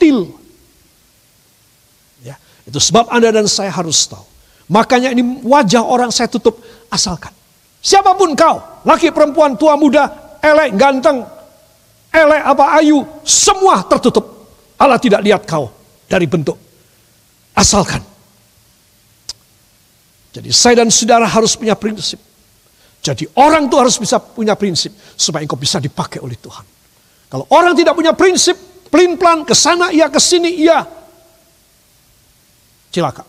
til. 0.00 0.32
Ya, 2.24 2.40
itu 2.64 2.80
sebab 2.80 3.12
Anda 3.12 3.28
dan 3.28 3.44
saya 3.44 3.68
harus 3.68 4.08
tahu. 4.08 4.24
Makanya 4.72 5.12
ini 5.12 5.44
wajah 5.44 5.84
orang 5.84 6.08
saya 6.08 6.32
tutup 6.32 6.56
asalkan. 6.88 7.36
Siapa 7.84 8.16
pun 8.16 8.32
kau, 8.32 8.56
laki 8.88 9.12
perempuan, 9.12 9.60
tua 9.60 9.76
muda, 9.76 10.38
elek, 10.40 10.72
ganteng, 10.80 11.20
elek 12.08 12.42
apa 12.48 12.80
ayu, 12.80 13.04
semua 13.28 13.84
tertutup. 13.84 14.24
Allah 14.80 14.96
tidak 14.96 15.20
lihat 15.20 15.44
kau 15.44 15.68
dari 16.08 16.24
bentuk. 16.24 16.56
Asalkan. 17.52 18.11
Jadi 20.32 20.48
saya 20.48 20.80
dan 20.80 20.88
saudara 20.88 21.28
harus 21.28 21.52
punya 21.52 21.76
prinsip. 21.76 22.16
Jadi 23.02 23.28
orang 23.36 23.68
itu 23.68 23.76
harus 23.76 24.00
bisa 24.00 24.16
punya 24.16 24.56
prinsip 24.56 24.94
supaya 25.18 25.44
engkau 25.44 25.58
bisa 25.58 25.76
dipakai 25.82 26.22
oleh 26.22 26.38
Tuhan. 26.40 26.64
Kalau 27.28 27.44
orang 27.52 27.76
tidak 27.76 27.92
punya 27.98 28.16
prinsip, 28.16 28.56
pelin-pelan 28.88 29.44
ke 29.44 29.52
sana 29.52 29.92
iya 29.92 30.08
ke 30.08 30.20
sini 30.20 30.52
iya. 30.52 30.84
Cilaka. 32.92 33.24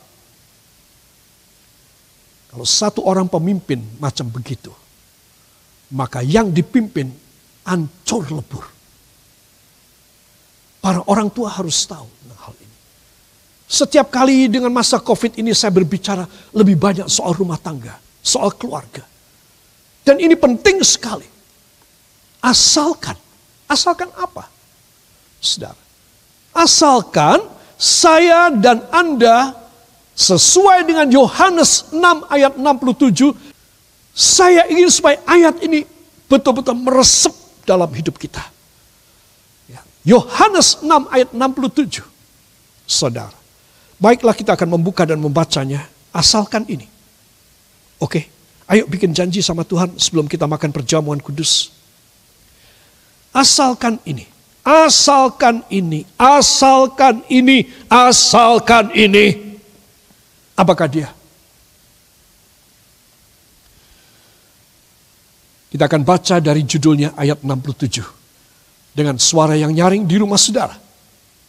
Kalau 2.54 2.68
satu 2.70 3.02
orang 3.04 3.26
pemimpin 3.26 3.82
macam 3.98 4.30
begitu, 4.30 4.70
maka 5.90 6.22
yang 6.22 6.54
dipimpin 6.54 7.10
ancur 7.66 8.30
lebur. 8.30 8.66
Para 10.84 11.02
orang 11.08 11.32
tua 11.32 11.50
harus 11.50 11.80
tahu. 11.88 12.06
Setiap 13.74 14.14
kali 14.14 14.46
dengan 14.54 14.70
masa 14.70 15.02
COVID 15.02 15.42
ini 15.42 15.50
saya 15.58 15.74
berbicara 15.74 16.30
lebih 16.54 16.78
banyak 16.78 17.10
soal 17.10 17.34
rumah 17.34 17.58
tangga, 17.58 17.98
soal 18.22 18.54
keluarga. 18.54 19.02
Dan 20.06 20.22
ini 20.22 20.38
penting 20.38 20.78
sekali. 20.86 21.26
Asalkan, 22.38 23.18
asalkan 23.66 24.14
apa? 24.14 24.46
Saudara, 25.42 25.80
asalkan 26.54 27.42
saya 27.74 28.54
dan 28.54 28.86
Anda 28.94 29.58
sesuai 30.14 30.86
dengan 30.86 31.10
Yohanes 31.10 31.90
6 31.90 32.30
ayat 32.30 32.54
67 32.54 33.34
saya 34.14 34.70
ingin 34.70 34.94
supaya 34.94 35.18
ayat 35.26 35.58
ini 35.66 35.82
betul-betul 36.30 36.78
meresap 36.78 37.34
dalam 37.66 37.90
hidup 37.90 38.22
kita. 38.22 38.46
Ya. 39.66 39.82
Yohanes 40.06 40.78
6 40.86 41.10
ayat 41.10 41.34
67. 41.34 42.06
Saudara. 42.86 43.43
Baiklah 44.04 44.36
kita 44.36 44.60
akan 44.60 44.76
membuka 44.76 45.08
dan 45.08 45.16
membacanya. 45.16 45.88
Asalkan 46.12 46.68
ini. 46.68 46.84
Oke. 48.04 48.28
Ayo 48.68 48.84
bikin 48.84 49.16
janji 49.16 49.40
sama 49.40 49.64
Tuhan 49.64 49.96
sebelum 49.96 50.28
kita 50.28 50.44
makan 50.44 50.76
perjamuan 50.76 51.24
kudus. 51.24 51.72
Asalkan 53.32 54.04
ini. 54.04 54.28
Asalkan 54.60 55.64
ini. 55.72 56.04
Asalkan 56.20 57.24
ini. 57.32 57.64
Asalkan 57.88 58.92
ini. 58.92 59.56
Apakah 60.60 60.92
dia? 60.92 61.08
Kita 65.72 65.88
akan 65.88 66.04
baca 66.04 66.44
dari 66.44 66.68
judulnya 66.68 67.16
ayat 67.16 67.40
67. 67.40 68.04
Dengan 68.92 69.16
suara 69.16 69.56
yang 69.56 69.72
nyaring 69.72 70.04
di 70.04 70.20
rumah 70.20 70.38
saudara. 70.38 70.76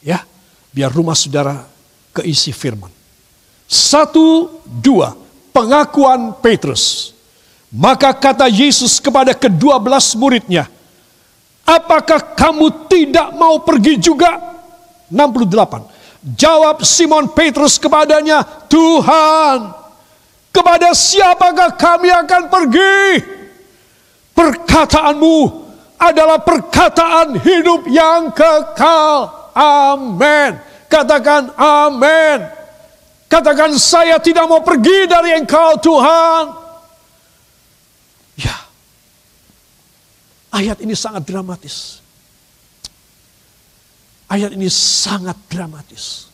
Ya, 0.07 0.23
biar 0.71 0.95
rumah 0.95 1.19
saudara 1.19 1.74
keisi 2.15 2.55
firman. 2.55 2.91
Satu, 3.67 4.61
dua, 4.65 5.19
pengakuan 5.51 6.39
Petrus. 6.39 7.11
Maka 7.75 8.15
kata 8.15 8.47
Yesus 8.47 9.03
kepada 9.03 9.35
kedua 9.35 9.83
belas 9.83 10.15
muridnya, 10.15 10.71
Apakah 11.65 12.37
kamu 12.37 12.93
tidak 12.93 13.33
mau 13.41 13.57
pergi 13.65 13.97
juga? 13.97 14.37
68. 15.09 16.37
Jawab 16.37 16.85
Simon 16.85 17.33
Petrus 17.33 17.81
kepadanya, 17.81 18.45
Tuhan, 18.69 19.73
kepada 20.53 20.93
siapakah 20.93 21.73
kami 21.73 22.13
akan 22.13 22.43
pergi? 22.53 23.01
Perkataanmu 24.37 25.37
adalah 25.97 26.41
perkataan 26.45 27.41
hidup 27.41 27.89
yang 27.89 28.29
kekal. 28.37 29.33
Amin. 29.57 30.61
Katakan 30.95 31.51
amin. 31.59 32.39
Katakan 33.27 33.75
saya 33.75 34.15
tidak 34.23 34.47
mau 34.47 34.63
pergi 34.63 35.11
dari 35.11 35.35
engkau 35.35 35.75
Tuhan. 35.83 36.55
Ya. 38.39 38.55
Ayat 40.55 40.79
ini 40.79 40.95
sangat 40.95 41.27
dramatis. 41.27 41.99
Ayat 44.31 44.55
ini 44.55 44.71
sangat 44.71 45.35
dramatis. 45.51 46.31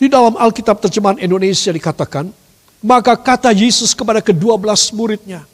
Di 0.00 0.08
dalam 0.08 0.32
Alkitab 0.32 0.80
terjemahan 0.80 1.20
Indonesia 1.20 1.68
dikatakan, 1.68 2.32
maka 2.80 3.12
kata 3.12 3.52
Yesus 3.52 3.92
kepada 3.92 4.24
kedua 4.24 4.56
belas 4.56 4.88
muridnya, 4.88 5.44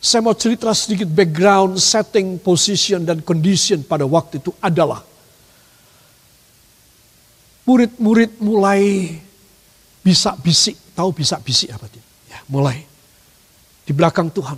saya 0.00 0.24
mau 0.24 0.32
cerita 0.32 0.72
sedikit 0.72 1.06
background, 1.06 1.76
setting, 1.76 2.40
position, 2.40 3.04
dan 3.04 3.20
condition 3.20 3.84
pada 3.84 4.08
waktu 4.08 4.40
itu 4.40 4.56
adalah 4.64 5.04
murid-murid 7.68 8.40
mulai 8.40 9.12
bisa 10.00 10.32
bisik, 10.40 10.96
tahu 10.96 11.12
bisa 11.12 11.36
bisik 11.36 11.68
apa 11.68 11.84
tidak? 11.84 12.08
Ya, 12.32 12.40
mulai 12.48 12.80
di 13.84 13.92
belakang 13.92 14.32
Tuhan, 14.32 14.56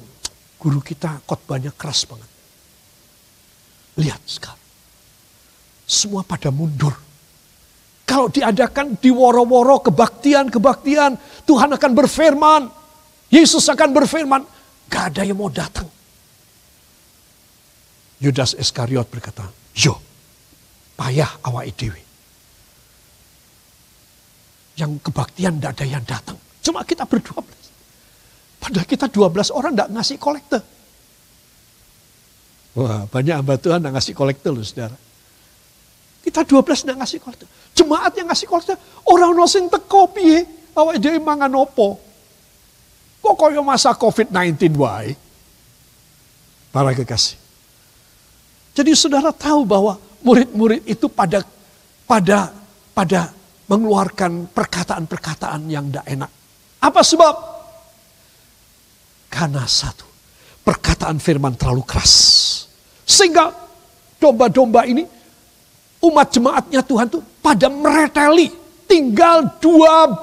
guru 0.62 0.78
kita 0.78 1.26
khotbahnya 1.26 1.74
keras 1.74 2.06
banget. 2.06 2.30
Lihat 3.98 4.22
sekarang, 4.30 4.62
semua 5.90 6.22
pada 6.22 6.54
mundur 6.54 6.94
kalau 8.10 8.26
diadakan 8.26 8.98
di 8.98 9.14
woro-woro 9.14 9.86
kebaktian-kebaktian, 9.86 11.14
Tuhan 11.46 11.70
akan 11.78 11.90
berfirman. 11.94 12.62
Yesus 13.30 13.70
akan 13.70 13.94
berfirman. 13.94 14.42
Gak 14.90 15.14
ada 15.14 15.22
yang 15.22 15.38
mau 15.38 15.46
datang. 15.46 15.86
Yudas 18.18 18.58
Iskariot 18.58 19.06
berkata, 19.06 19.46
yo, 19.78 19.94
payah 20.98 21.38
awak 21.46 21.70
dewi. 21.78 22.02
Yang 24.80 25.04
kebaktian 25.04 25.60
tidak 25.60 25.76
ada 25.76 25.84
yang 25.84 26.04
datang. 26.08 26.38
Cuma 26.64 26.80
kita 26.88 27.04
berdua 27.04 27.44
belas. 27.44 27.64
Padahal 28.56 28.88
kita 28.88 29.06
dua 29.12 29.28
belas 29.28 29.52
orang 29.52 29.76
tidak 29.76 29.88
ngasih 29.92 30.16
kolektor. 30.16 30.62
Wah 32.80 33.04
banyak 33.04 33.34
hamba 33.36 33.60
Tuhan 33.60 33.84
tidak 33.84 33.92
ngasih 34.00 34.14
kolektor 34.16 34.56
loh 34.56 34.64
saudara. 34.64 34.96
Kita 36.20 36.44
12 36.44 36.84
tidak 36.84 36.98
ngasih 37.00 37.18
kolektor. 37.18 37.48
Jemaat 37.72 38.12
yang 38.12 38.28
ngasih 38.28 38.44
kolektor, 38.44 38.76
orang 39.08 39.32
no 39.32 39.48
sing 39.48 39.72
teko 39.72 40.12
piye? 40.12 40.44
Awak 40.76 41.00
dhewe 41.00 41.16
mangan 41.16 41.48
opo? 41.56 41.96
Kok 43.24 43.34
koyo 43.36 43.64
masa 43.64 43.96
COVID-19 43.96 44.76
wae? 44.76 45.16
Para 46.70 46.92
kekasih. 46.92 47.40
Jadi 48.76 48.92
saudara 48.94 49.32
tahu 49.34 49.66
bahwa 49.66 49.98
murid-murid 50.22 50.86
itu 50.86 51.08
pada 51.10 51.42
pada 52.06 52.52
pada 52.94 53.32
mengeluarkan 53.70 54.50
perkataan-perkataan 54.50 55.70
yang 55.70 55.86
tidak 55.86 56.06
enak. 56.10 56.30
Apa 56.82 57.00
sebab? 57.06 57.34
Karena 59.30 59.62
satu, 59.62 60.02
perkataan 60.66 61.22
firman 61.22 61.54
terlalu 61.54 61.86
keras. 61.86 62.14
Sehingga 63.06 63.54
domba-domba 64.18 64.82
ini 64.90 65.06
umat 66.02 66.28
jemaatnya 66.34 66.82
Tuhan 66.82 67.06
tuh 67.06 67.22
pada 67.38 67.70
mereteli. 67.70 68.50
Tinggal 68.90 69.62
12 69.62 70.18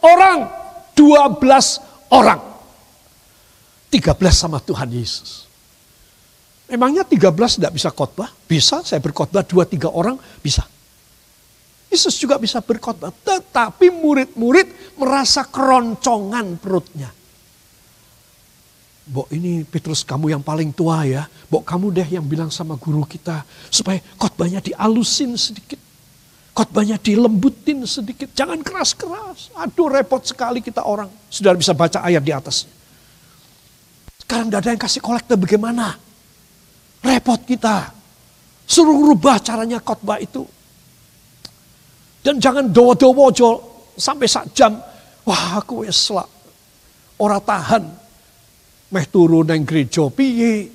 orang. 0.00 0.48
12 0.96 2.16
orang. 2.16 2.40
13 3.92 4.16
sama 4.32 4.56
Tuhan 4.64 4.88
Yesus. 4.88 5.44
Memangnya 6.64 7.04
13 7.04 7.60
tidak 7.60 7.72
bisa 7.76 7.92
khotbah? 7.92 8.32
Bisa, 8.48 8.80
saya 8.80 9.04
berkhotbah 9.04 9.44
2-3 9.44 9.84
orang, 9.92 10.16
bisa. 10.40 10.64
Yesus 11.94 12.18
juga 12.18 12.34
bisa 12.42 12.58
berkhotbah. 12.58 13.14
Tetapi 13.14 13.94
murid-murid 13.94 14.98
merasa 14.98 15.46
keroncongan 15.46 16.58
perutnya. 16.58 17.14
Bok 19.04 19.30
ini 19.30 19.62
Petrus 19.62 20.02
kamu 20.02 20.34
yang 20.34 20.42
paling 20.42 20.74
tua 20.74 21.06
ya. 21.06 21.22
Bok 21.46 21.62
kamu 21.62 21.94
deh 21.94 22.08
yang 22.18 22.26
bilang 22.26 22.50
sama 22.50 22.74
guru 22.74 23.06
kita. 23.06 23.46
Supaya 23.70 24.02
khotbahnya 24.18 24.58
dialusin 24.58 25.38
sedikit. 25.38 25.78
Khotbahnya 26.50 26.98
dilembutin 26.98 27.86
sedikit. 27.86 28.34
Jangan 28.34 28.58
keras-keras. 28.66 29.54
Aduh 29.54 29.86
repot 29.86 30.26
sekali 30.26 30.58
kita 30.58 30.82
orang. 30.82 31.06
Sudah 31.30 31.54
bisa 31.54 31.70
baca 31.70 32.02
ayat 32.02 32.26
di 32.26 32.34
atasnya. 32.34 32.74
Sekarang 34.24 34.50
tidak 34.50 34.60
ada 34.66 34.70
yang 34.74 34.82
kasih 34.82 35.02
kolektor 35.04 35.36
bagaimana? 35.38 35.94
Repot 37.04 37.38
kita. 37.44 37.92
Suruh 38.64 38.96
rubah 38.96 39.36
caranya 39.38 39.78
khotbah 39.78 40.16
itu. 40.18 40.48
Dan 42.24 42.40
jangan 42.40 42.72
dowo-dowo 42.72 43.28
sampai 44.00 44.24
sak 44.24 44.56
jam. 44.56 44.80
Wah 45.28 45.60
aku 45.60 45.84
wes 45.84 46.08
Orang 47.20 47.44
tahan. 47.44 47.84
Meh 48.88 49.06
turu 49.12 49.44
neng 49.44 49.68
gereja 49.68 50.08
piye? 50.08 50.72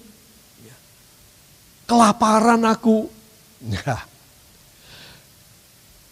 Kelaparan 1.89 2.61
aku. 2.69 3.09
Nah, 3.65 4.03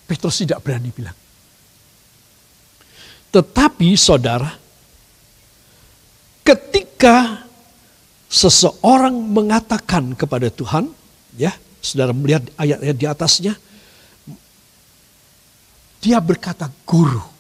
Petrus 0.10 0.42
tidak 0.42 0.66
berani 0.66 0.90
bilang. 0.90 1.14
Tetapi 3.30 3.94
saudara 3.94 4.50
ketika 6.42 7.46
seseorang 8.32 9.14
mengatakan 9.14 10.16
kepada 10.16 10.48
Tuhan 10.48 10.90
ya 11.36 11.52
saudara 11.84 12.16
melihat 12.16 12.48
ayat-ayat 12.56 12.98
di 12.98 13.06
atasnya 13.06 13.54
dia 16.02 16.22
berkata 16.22 16.70
guru 16.86 17.38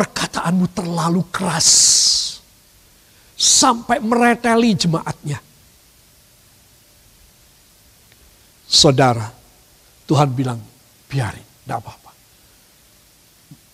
perkataanmu 0.00 0.66
terlalu 0.72 1.22
keras 1.28 1.68
sampai 3.34 4.00
mereteli 4.00 4.72
jemaatnya. 4.72 5.38
Saudara, 8.70 9.26
Tuhan 10.06 10.30
bilang, 10.30 10.62
biarin, 11.10 11.42
tidak 11.42 11.82
apa-apa. 11.82 12.10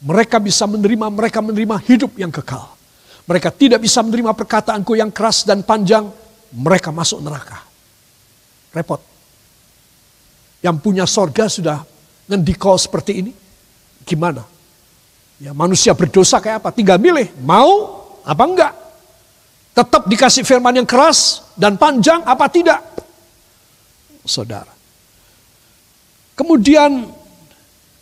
Mereka 0.07 0.37
bisa 0.40 0.64
menerima, 0.64 1.07
mereka 1.12 1.38
menerima 1.45 1.77
hidup 1.85 2.16
yang 2.16 2.33
kekal. 2.33 2.75
Mereka 3.27 3.53
tidak 3.53 3.83
bisa 3.83 4.01
menerima 4.01 4.33
perkataanku 4.33 4.97
yang 4.97 5.12
keras 5.12 5.45
dan 5.45 5.61
panjang, 5.61 6.09
mereka 6.57 6.88
masuk 6.95 7.21
neraka. 7.21 7.61
Repot. 8.73 9.03
Yang 10.64 10.77
punya 10.81 11.05
sorga 11.05 11.45
sudah 11.53 11.85
ngendikol 12.31 12.81
seperti 12.81 13.12
ini, 13.21 13.33
gimana? 14.07 14.47
Ya 15.42 15.53
manusia 15.53 15.92
berdosa 15.92 16.38
kayak 16.38 16.62
apa? 16.62 16.71
Tinggal 16.73 16.97
milih, 16.97 17.29
mau 17.42 18.01
apa 18.23 18.45
enggak? 18.47 18.73
Tetap 19.77 20.09
dikasih 20.09 20.47
firman 20.47 20.73
yang 20.73 20.88
keras 20.88 21.45
dan 21.59 21.77
panjang 21.77 22.25
apa 22.25 22.49
tidak? 22.49 22.81
Saudara. 24.25 24.73
Kemudian 26.33 27.12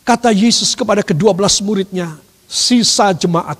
kata 0.07 0.31
Yesus 0.31 0.71
kepada 0.77 1.03
kedua 1.03 1.35
belas 1.35 1.59
muridnya, 1.59 2.15
sisa 2.47 3.11
jemaat. 3.11 3.59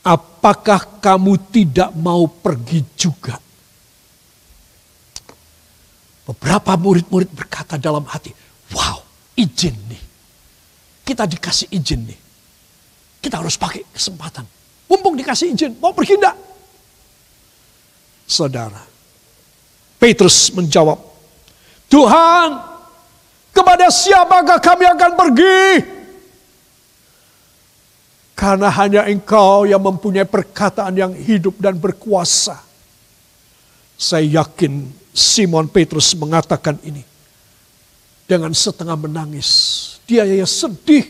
Apakah 0.00 1.00
kamu 1.00 1.36
tidak 1.52 1.92
mau 1.96 2.24
pergi 2.28 2.80
juga? 2.96 3.36
Beberapa 6.24 6.72
murid-murid 6.76 7.28
berkata 7.32 7.76
dalam 7.76 8.04
hati, 8.08 8.32
wow 8.72 9.04
izin 9.36 9.76
nih. 9.88 10.09
Kita 11.10 11.26
dikasih 11.26 11.74
izin 11.74 12.06
nih. 12.06 12.20
Kita 13.18 13.42
harus 13.42 13.58
pakai 13.58 13.82
kesempatan. 13.90 14.46
Mumpung 14.86 15.18
dikasih 15.18 15.50
izin, 15.50 15.74
mau 15.82 15.90
pergi 15.90 16.14
enggak? 16.14 16.50
saudara. 18.30 18.86
Petrus 19.98 20.54
menjawab, 20.54 20.96
Tuhan, 21.90 22.48
kepada 23.52 23.90
siapakah 23.90 24.62
kami 24.62 24.86
akan 24.86 25.12
pergi? 25.18 25.60
Karena 28.32 28.72
hanya 28.72 29.04
engkau 29.04 29.68
yang 29.68 29.82
mempunyai 29.84 30.24
perkataan 30.24 30.96
yang 30.96 31.12
hidup 31.12 31.60
dan 31.60 31.76
berkuasa. 31.76 32.56
Saya 34.00 34.40
yakin 34.40 34.88
Simon 35.12 35.68
Petrus 35.68 36.16
mengatakan 36.16 36.80
ini. 36.80 37.04
Dengan 38.24 38.54
setengah 38.54 38.96
menangis. 38.96 39.50
Dia 40.10 40.26
ya 40.26 40.42
sedih 40.42 41.06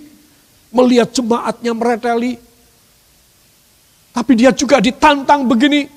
melihat 0.68 1.08
jemaatnya 1.08 1.72
mereteli. 1.72 2.36
Tapi 4.12 4.32
dia 4.36 4.52
juga 4.52 4.76
ditantang 4.76 5.48
begini. 5.48 5.88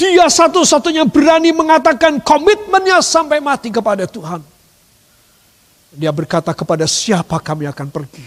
Dia 0.00 0.30
satu-satunya 0.32 1.04
berani 1.04 1.52
mengatakan 1.52 2.24
komitmennya 2.24 3.04
sampai 3.04 3.44
mati 3.44 3.68
kepada 3.68 4.08
Tuhan. 4.08 4.40
Dia 5.92 6.08
berkata 6.08 6.56
kepada 6.56 6.88
siapa 6.88 7.36
kami 7.36 7.68
akan 7.68 7.92
pergi. 7.92 8.24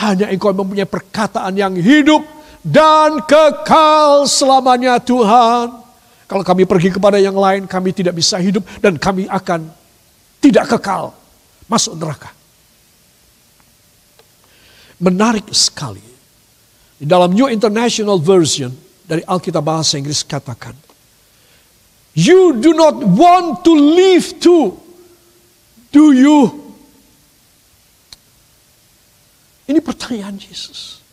Hanya 0.00 0.32
engkau 0.32 0.56
mempunyai 0.56 0.88
perkataan 0.88 1.52
yang 1.58 1.76
hidup 1.76 2.24
dan 2.64 3.20
kekal 3.28 4.24
selamanya 4.24 4.96
Tuhan. 5.02 5.76
Kalau 6.24 6.44
kami 6.46 6.64
pergi 6.64 6.88
kepada 6.94 7.20
yang 7.20 7.36
lain 7.36 7.68
kami 7.68 7.92
tidak 7.92 8.16
bisa 8.16 8.40
hidup 8.40 8.64
dan 8.80 8.96
kami 8.96 9.28
akan 9.28 9.68
tidak 10.40 10.70
kekal 10.72 11.12
masuk 11.66 11.98
neraka. 11.98 12.35
Menarik 14.96 15.52
sekali. 15.52 16.02
Di 16.96 17.04
dalam 17.04 17.36
New 17.36 17.48
International 17.52 18.16
Version 18.16 18.72
dari 19.04 19.20
Alkitab 19.20 19.60
bahasa 19.60 20.00
Inggris 20.00 20.24
katakan, 20.24 20.72
you 22.16 22.56
do 22.56 22.72
not 22.72 22.96
want 23.04 23.60
to 23.60 23.76
live 23.76 24.32
to, 24.40 24.72
do 25.92 26.16
you? 26.16 26.48
Ini 29.68 29.84
pertanyaan 29.84 30.40
Yesus. 30.40 31.04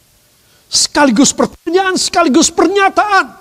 Sekaligus 0.72 1.36
pertanyaan, 1.36 2.00
sekaligus 2.00 2.48
pernyataan. 2.50 3.36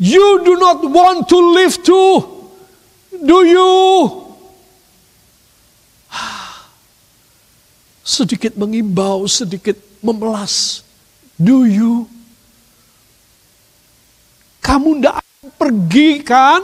You 0.00 0.40
do 0.42 0.56
not 0.56 0.80
want 0.80 1.28
to 1.28 1.38
live 1.54 1.76
to, 1.84 2.02
do 3.20 3.38
you? 3.44 3.70
Sedikit 8.06 8.54
mengimbau, 8.54 9.26
sedikit 9.26 9.74
memelas. 9.98 10.86
Do 11.34 11.66
you? 11.66 12.06
Kamu 14.62 15.02
tidak 15.02 15.18
akan 15.18 15.48
pergi 15.58 16.10
kan? 16.22 16.60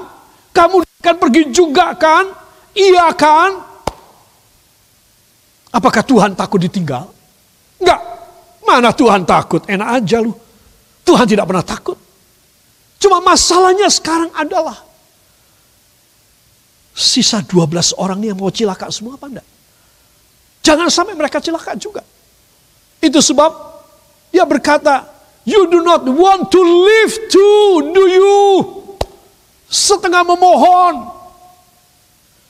Kamu 0.55 0.87
akan 0.87 1.16
pergi 1.18 1.42
juga 1.50 1.98
kan? 1.98 2.31
Iya 2.78 3.11
kan? 3.18 3.59
Apakah 5.74 6.07
Tuhan 6.07 6.38
takut 6.38 6.62
ditinggal? 6.62 7.11
Enggak. 7.83 8.00
Mana 8.62 8.94
Tuhan 8.94 9.26
takut? 9.26 9.66
Enak 9.66 9.88
aja 9.98 10.22
lu. 10.22 10.31
Tuhan 11.02 11.26
tidak 11.26 11.50
pernah 11.50 11.66
takut. 11.66 11.98
Cuma 13.02 13.18
masalahnya 13.18 13.90
sekarang 13.90 14.31
adalah 14.38 14.78
sisa 16.94 17.42
12 17.42 17.98
orang 17.98 18.22
ini 18.22 18.31
yang 18.31 18.38
mau 18.38 18.52
cilaka 18.55 18.87
semua 18.94 19.18
apa 19.18 19.26
enggak? 19.26 19.48
Jangan 20.62 20.88
sampai 20.88 21.18
mereka 21.18 21.42
celaka 21.42 21.75
juga. 21.75 22.07
Itu 23.03 23.18
sebab 23.18 23.51
dia 24.31 24.46
berkata, 24.46 25.11
You 25.42 25.66
do 25.66 25.83
not 25.83 26.07
want 26.07 26.55
to 26.55 26.61
live 26.62 27.12
too, 27.27 27.90
do 27.90 28.05
you? 28.07 28.38
Setengah 29.66 30.22
memohon. 30.22 31.11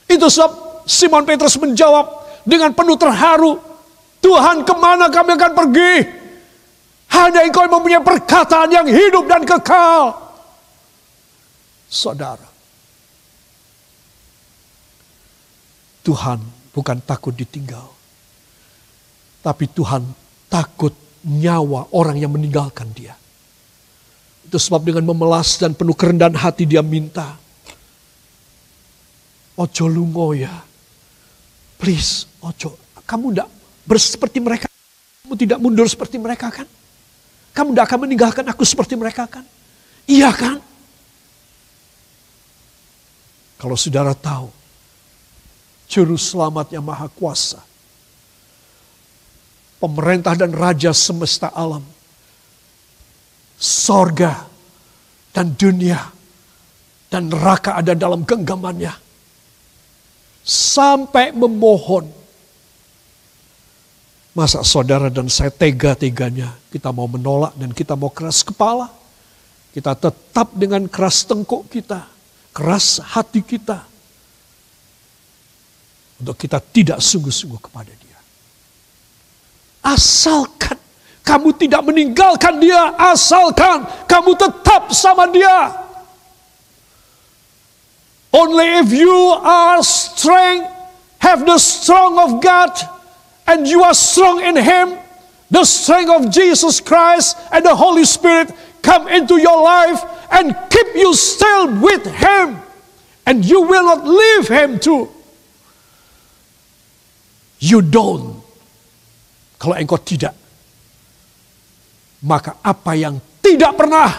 Itu 0.05 0.29
sebab 0.29 0.85
Simon 0.85 1.25
Petrus 1.25 1.57
menjawab 1.57 2.05
dengan 2.45 2.69
penuh 2.77 2.93
terharu. 2.93 3.57
Tuhan 4.21 4.61
ke 4.61 4.73
mana 4.77 5.09
kami 5.09 5.33
akan 5.33 5.51
pergi? 5.57 5.93
Hanya 7.11 7.43
engkau 7.43 7.65
yang 7.65 7.73
mempunyai 7.73 8.03
perkataan 8.05 8.69
yang 8.69 8.87
hidup 8.87 9.25
dan 9.25 9.41
kekal. 9.41 10.13
Saudara. 11.89 12.45
Tuhan 16.03 16.41
bukan 16.75 16.97
takut 17.05 17.31
ditinggal. 17.31 18.02
Tapi 19.43 19.67
Tuhan 19.67 20.07
takut 20.47 20.95
nyawa 21.27 21.91
orang 21.91 22.15
yang 22.15 22.31
meninggalkan 22.31 22.87
dia. 22.95 23.11
Itu 24.47 24.55
sebab 24.55 24.83
dengan 24.87 25.03
memelas 25.11 25.59
dan 25.59 25.75
penuh 25.75 25.91
kerendahan 25.91 26.35
hati 26.35 26.63
dia 26.63 26.79
minta. 26.79 27.35
Ojo 29.59 29.85
lungo 29.91 30.31
ya. 30.31 30.63
Please, 31.75 32.23
ojo. 32.39 32.79
Kamu 33.03 33.35
tidak 33.35 33.51
seperti 33.99 34.39
mereka. 34.39 34.71
Kamu 35.27 35.35
tidak 35.35 35.59
mundur 35.59 35.87
seperti 35.91 36.15
mereka 36.15 36.47
kan? 36.47 36.67
Kamu 37.51 37.75
tidak 37.75 37.85
akan 37.91 37.99
meninggalkan 38.07 38.45
aku 38.47 38.63
seperti 38.63 38.95
mereka 38.95 39.27
kan? 39.27 39.43
Iya 40.07 40.31
kan? 40.31 40.63
Kalau 43.59 43.75
saudara 43.75 44.15
tahu, 44.15 44.51
Juru 45.87 46.15
selamat 46.15 46.73
yang 46.73 46.83
maha 46.83 47.07
kuasa 47.11 47.72
pemerintah 49.83 50.31
dan 50.39 50.55
raja 50.55 50.95
semesta 50.95 51.51
alam, 51.51 51.83
sorga 53.59 54.47
dan 55.35 55.51
dunia 55.59 55.99
dan 57.11 57.27
neraka 57.27 57.75
ada 57.75 57.91
dalam 57.91 58.23
genggamannya. 58.23 58.95
Sampai 60.43 61.35
memohon. 61.35 62.07
Masa 64.33 64.65
saudara 64.65 65.13
dan 65.13 65.29
saya 65.29 65.53
tega-teganya 65.53 66.57
kita 66.73 66.89
mau 66.89 67.05
menolak 67.05 67.53
dan 67.53 67.69
kita 67.69 67.93
mau 67.93 68.09
keras 68.09 68.41
kepala. 68.41 68.89
Kita 69.75 69.93
tetap 69.93 70.57
dengan 70.57 70.89
keras 70.89 71.21
tengkuk 71.21 71.69
kita, 71.69 72.09
keras 72.49 72.97
hati 73.13 73.45
kita. 73.45 73.85
Untuk 76.17 76.33
kita 76.39 76.57
tidak 76.61 76.97
sungguh-sungguh 76.97 77.61
kepada 77.61 77.93
dia. 77.93 78.12
Asalkan 79.83 80.79
kamu 81.23 81.55
tidak 81.55 81.87
meninggalkan 81.87 82.59
dia, 82.59 82.95
asalkan 82.99 83.87
kamu 84.07 84.35
tetap 84.35 84.91
sama 84.91 85.27
dia. 85.31 85.71
Only 88.33 88.83
if 88.83 88.89
you 88.91 89.15
are 89.39 89.79
strong, 89.85 90.67
have 91.23 91.47
the 91.47 91.55
strong 91.55 92.19
of 92.19 92.43
God, 92.43 92.75
and 93.47 93.63
you 93.63 93.87
are 93.87 93.95
strong 93.95 94.43
in 94.43 94.59
Him, 94.59 94.99
the 95.47 95.63
strength 95.63 96.11
of 96.11 96.27
Jesus 96.27 96.83
Christ 96.83 97.39
and 97.55 97.63
the 97.63 97.75
Holy 97.75 98.03
Spirit 98.03 98.51
come 98.83 99.07
into 99.07 99.39
your 99.39 99.63
life 99.63 100.03
and 100.27 100.51
keep 100.67 100.91
you 100.91 101.15
still 101.15 101.71
with 101.79 102.03
Him, 102.03 102.59
and 103.23 103.47
you 103.47 103.63
will 103.63 103.87
not 103.87 104.03
leave 104.03 104.51
Him 104.51 104.75
too. 104.75 105.07
You 107.63 107.79
don't 107.79 108.42
kalau 109.63 109.79
engkau 109.79 109.95
tidak, 110.03 110.35
maka 112.27 112.59
apa 112.59 112.99
yang 112.99 113.15
tidak 113.39 113.71
pernah 113.79 114.11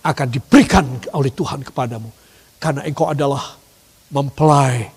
akan 0.00 0.28
diberikan 0.32 0.96
oleh 1.12 1.28
Tuhan 1.28 1.60
kepadamu. 1.60 2.08
Karena 2.56 2.88
engkau 2.88 3.12
adalah 3.12 3.52
mempelai 4.08 4.88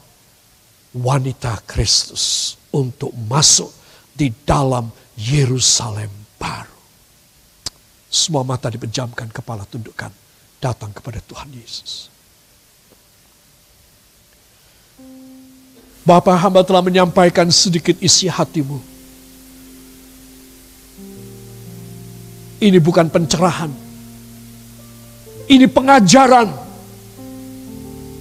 wanita 0.95 1.59
Kristus 1.67 2.55
untuk 2.71 3.11
masuk 3.27 3.67
di 4.15 4.31
dalam 4.47 4.87
Yerusalem 5.19 6.07
baru. 6.39 6.79
Semua 8.07 8.47
mata 8.47 8.71
dipejamkan, 8.71 9.27
kepala 9.27 9.67
tundukkan, 9.67 10.15
datang 10.63 10.95
kepada 10.95 11.19
Tuhan 11.19 11.51
Yesus. 11.51 12.07
Bapak 16.07 16.39
hamba 16.47 16.63
telah 16.63 16.79
menyampaikan 16.79 17.51
sedikit 17.51 17.99
isi 17.99 18.31
hatimu. 18.31 18.88
Ini 22.59 22.77
bukan 22.83 23.07
pencerahan. 23.07 23.71
Ini 25.49 25.65
pengajaran 25.65 26.47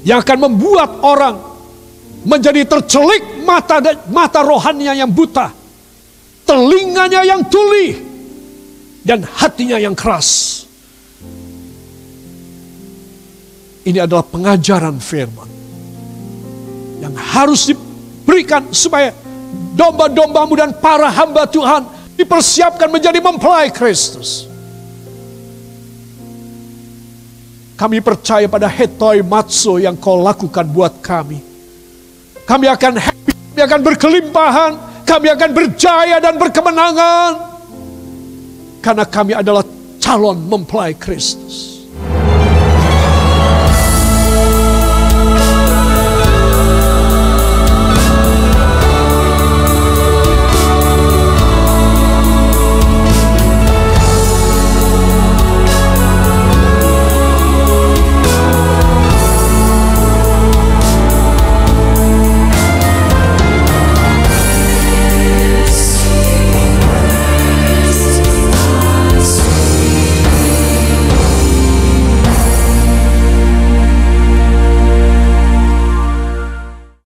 yang 0.06 0.22
akan 0.22 0.38
membuat 0.48 0.90
orang 1.02 1.36
menjadi 2.24 2.64
tercelik 2.64 3.44
mata 3.44 3.82
mata 4.08 4.40
rohannya 4.40 4.94
yang 4.94 5.10
buta, 5.10 5.50
telinganya 6.46 7.26
yang 7.26 7.42
tuli, 7.50 7.98
dan 9.02 9.26
hatinya 9.26 9.76
yang 9.76 9.92
keras. 9.92 10.62
Ini 13.84 14.04
adalah 14.04 14.24
pengajaran 14.24 15.00
firman 15.00 15.48
yang 17.00 17.14
harus 17.16 17.72
diberikan 17.72 18.68
supaya 18.68 19.14
domba-dombamu 19.72 20.54
dan 20.58 20.70
para 20.76 21.08
hamba 21.08 21.48
Tuhan 21.48 21.97
dipersiapkan 22.18 22.90
menjadi 22.90 23.22
mempelai 23.22 23.70
Kristus. 23.70 24.50
Kami 27.78 28.02
percaya 28.02 28.50
pada 28.50 28.66
hetoi 28.66 29.22
matso 29.22 29.78
yang 29.78 29.94
kau 29.94 30.18
lakukan 30.18 30.66
buat 30.66 30.98
kami. 30.98 31.38
Kami 32.42 32.66
akan 32.66 32.98
happy, 32.98 33.32
kami 33.54 33.62
akan 33.62 33.80
berkelimpahan, 33.86 34.72
kami 35.06 35.30
akan 35.30 35.50
berjaya 35.54 36.18
dan 36.18 36.34
berkemenangan. 36.42 37.32
Karena 38.82 39.06
kami 39.06 39.38
adalah 39.38 39.62
calon 40.02 40.42
mempelai 40.42 40.98
Kristus. 40.98 41.77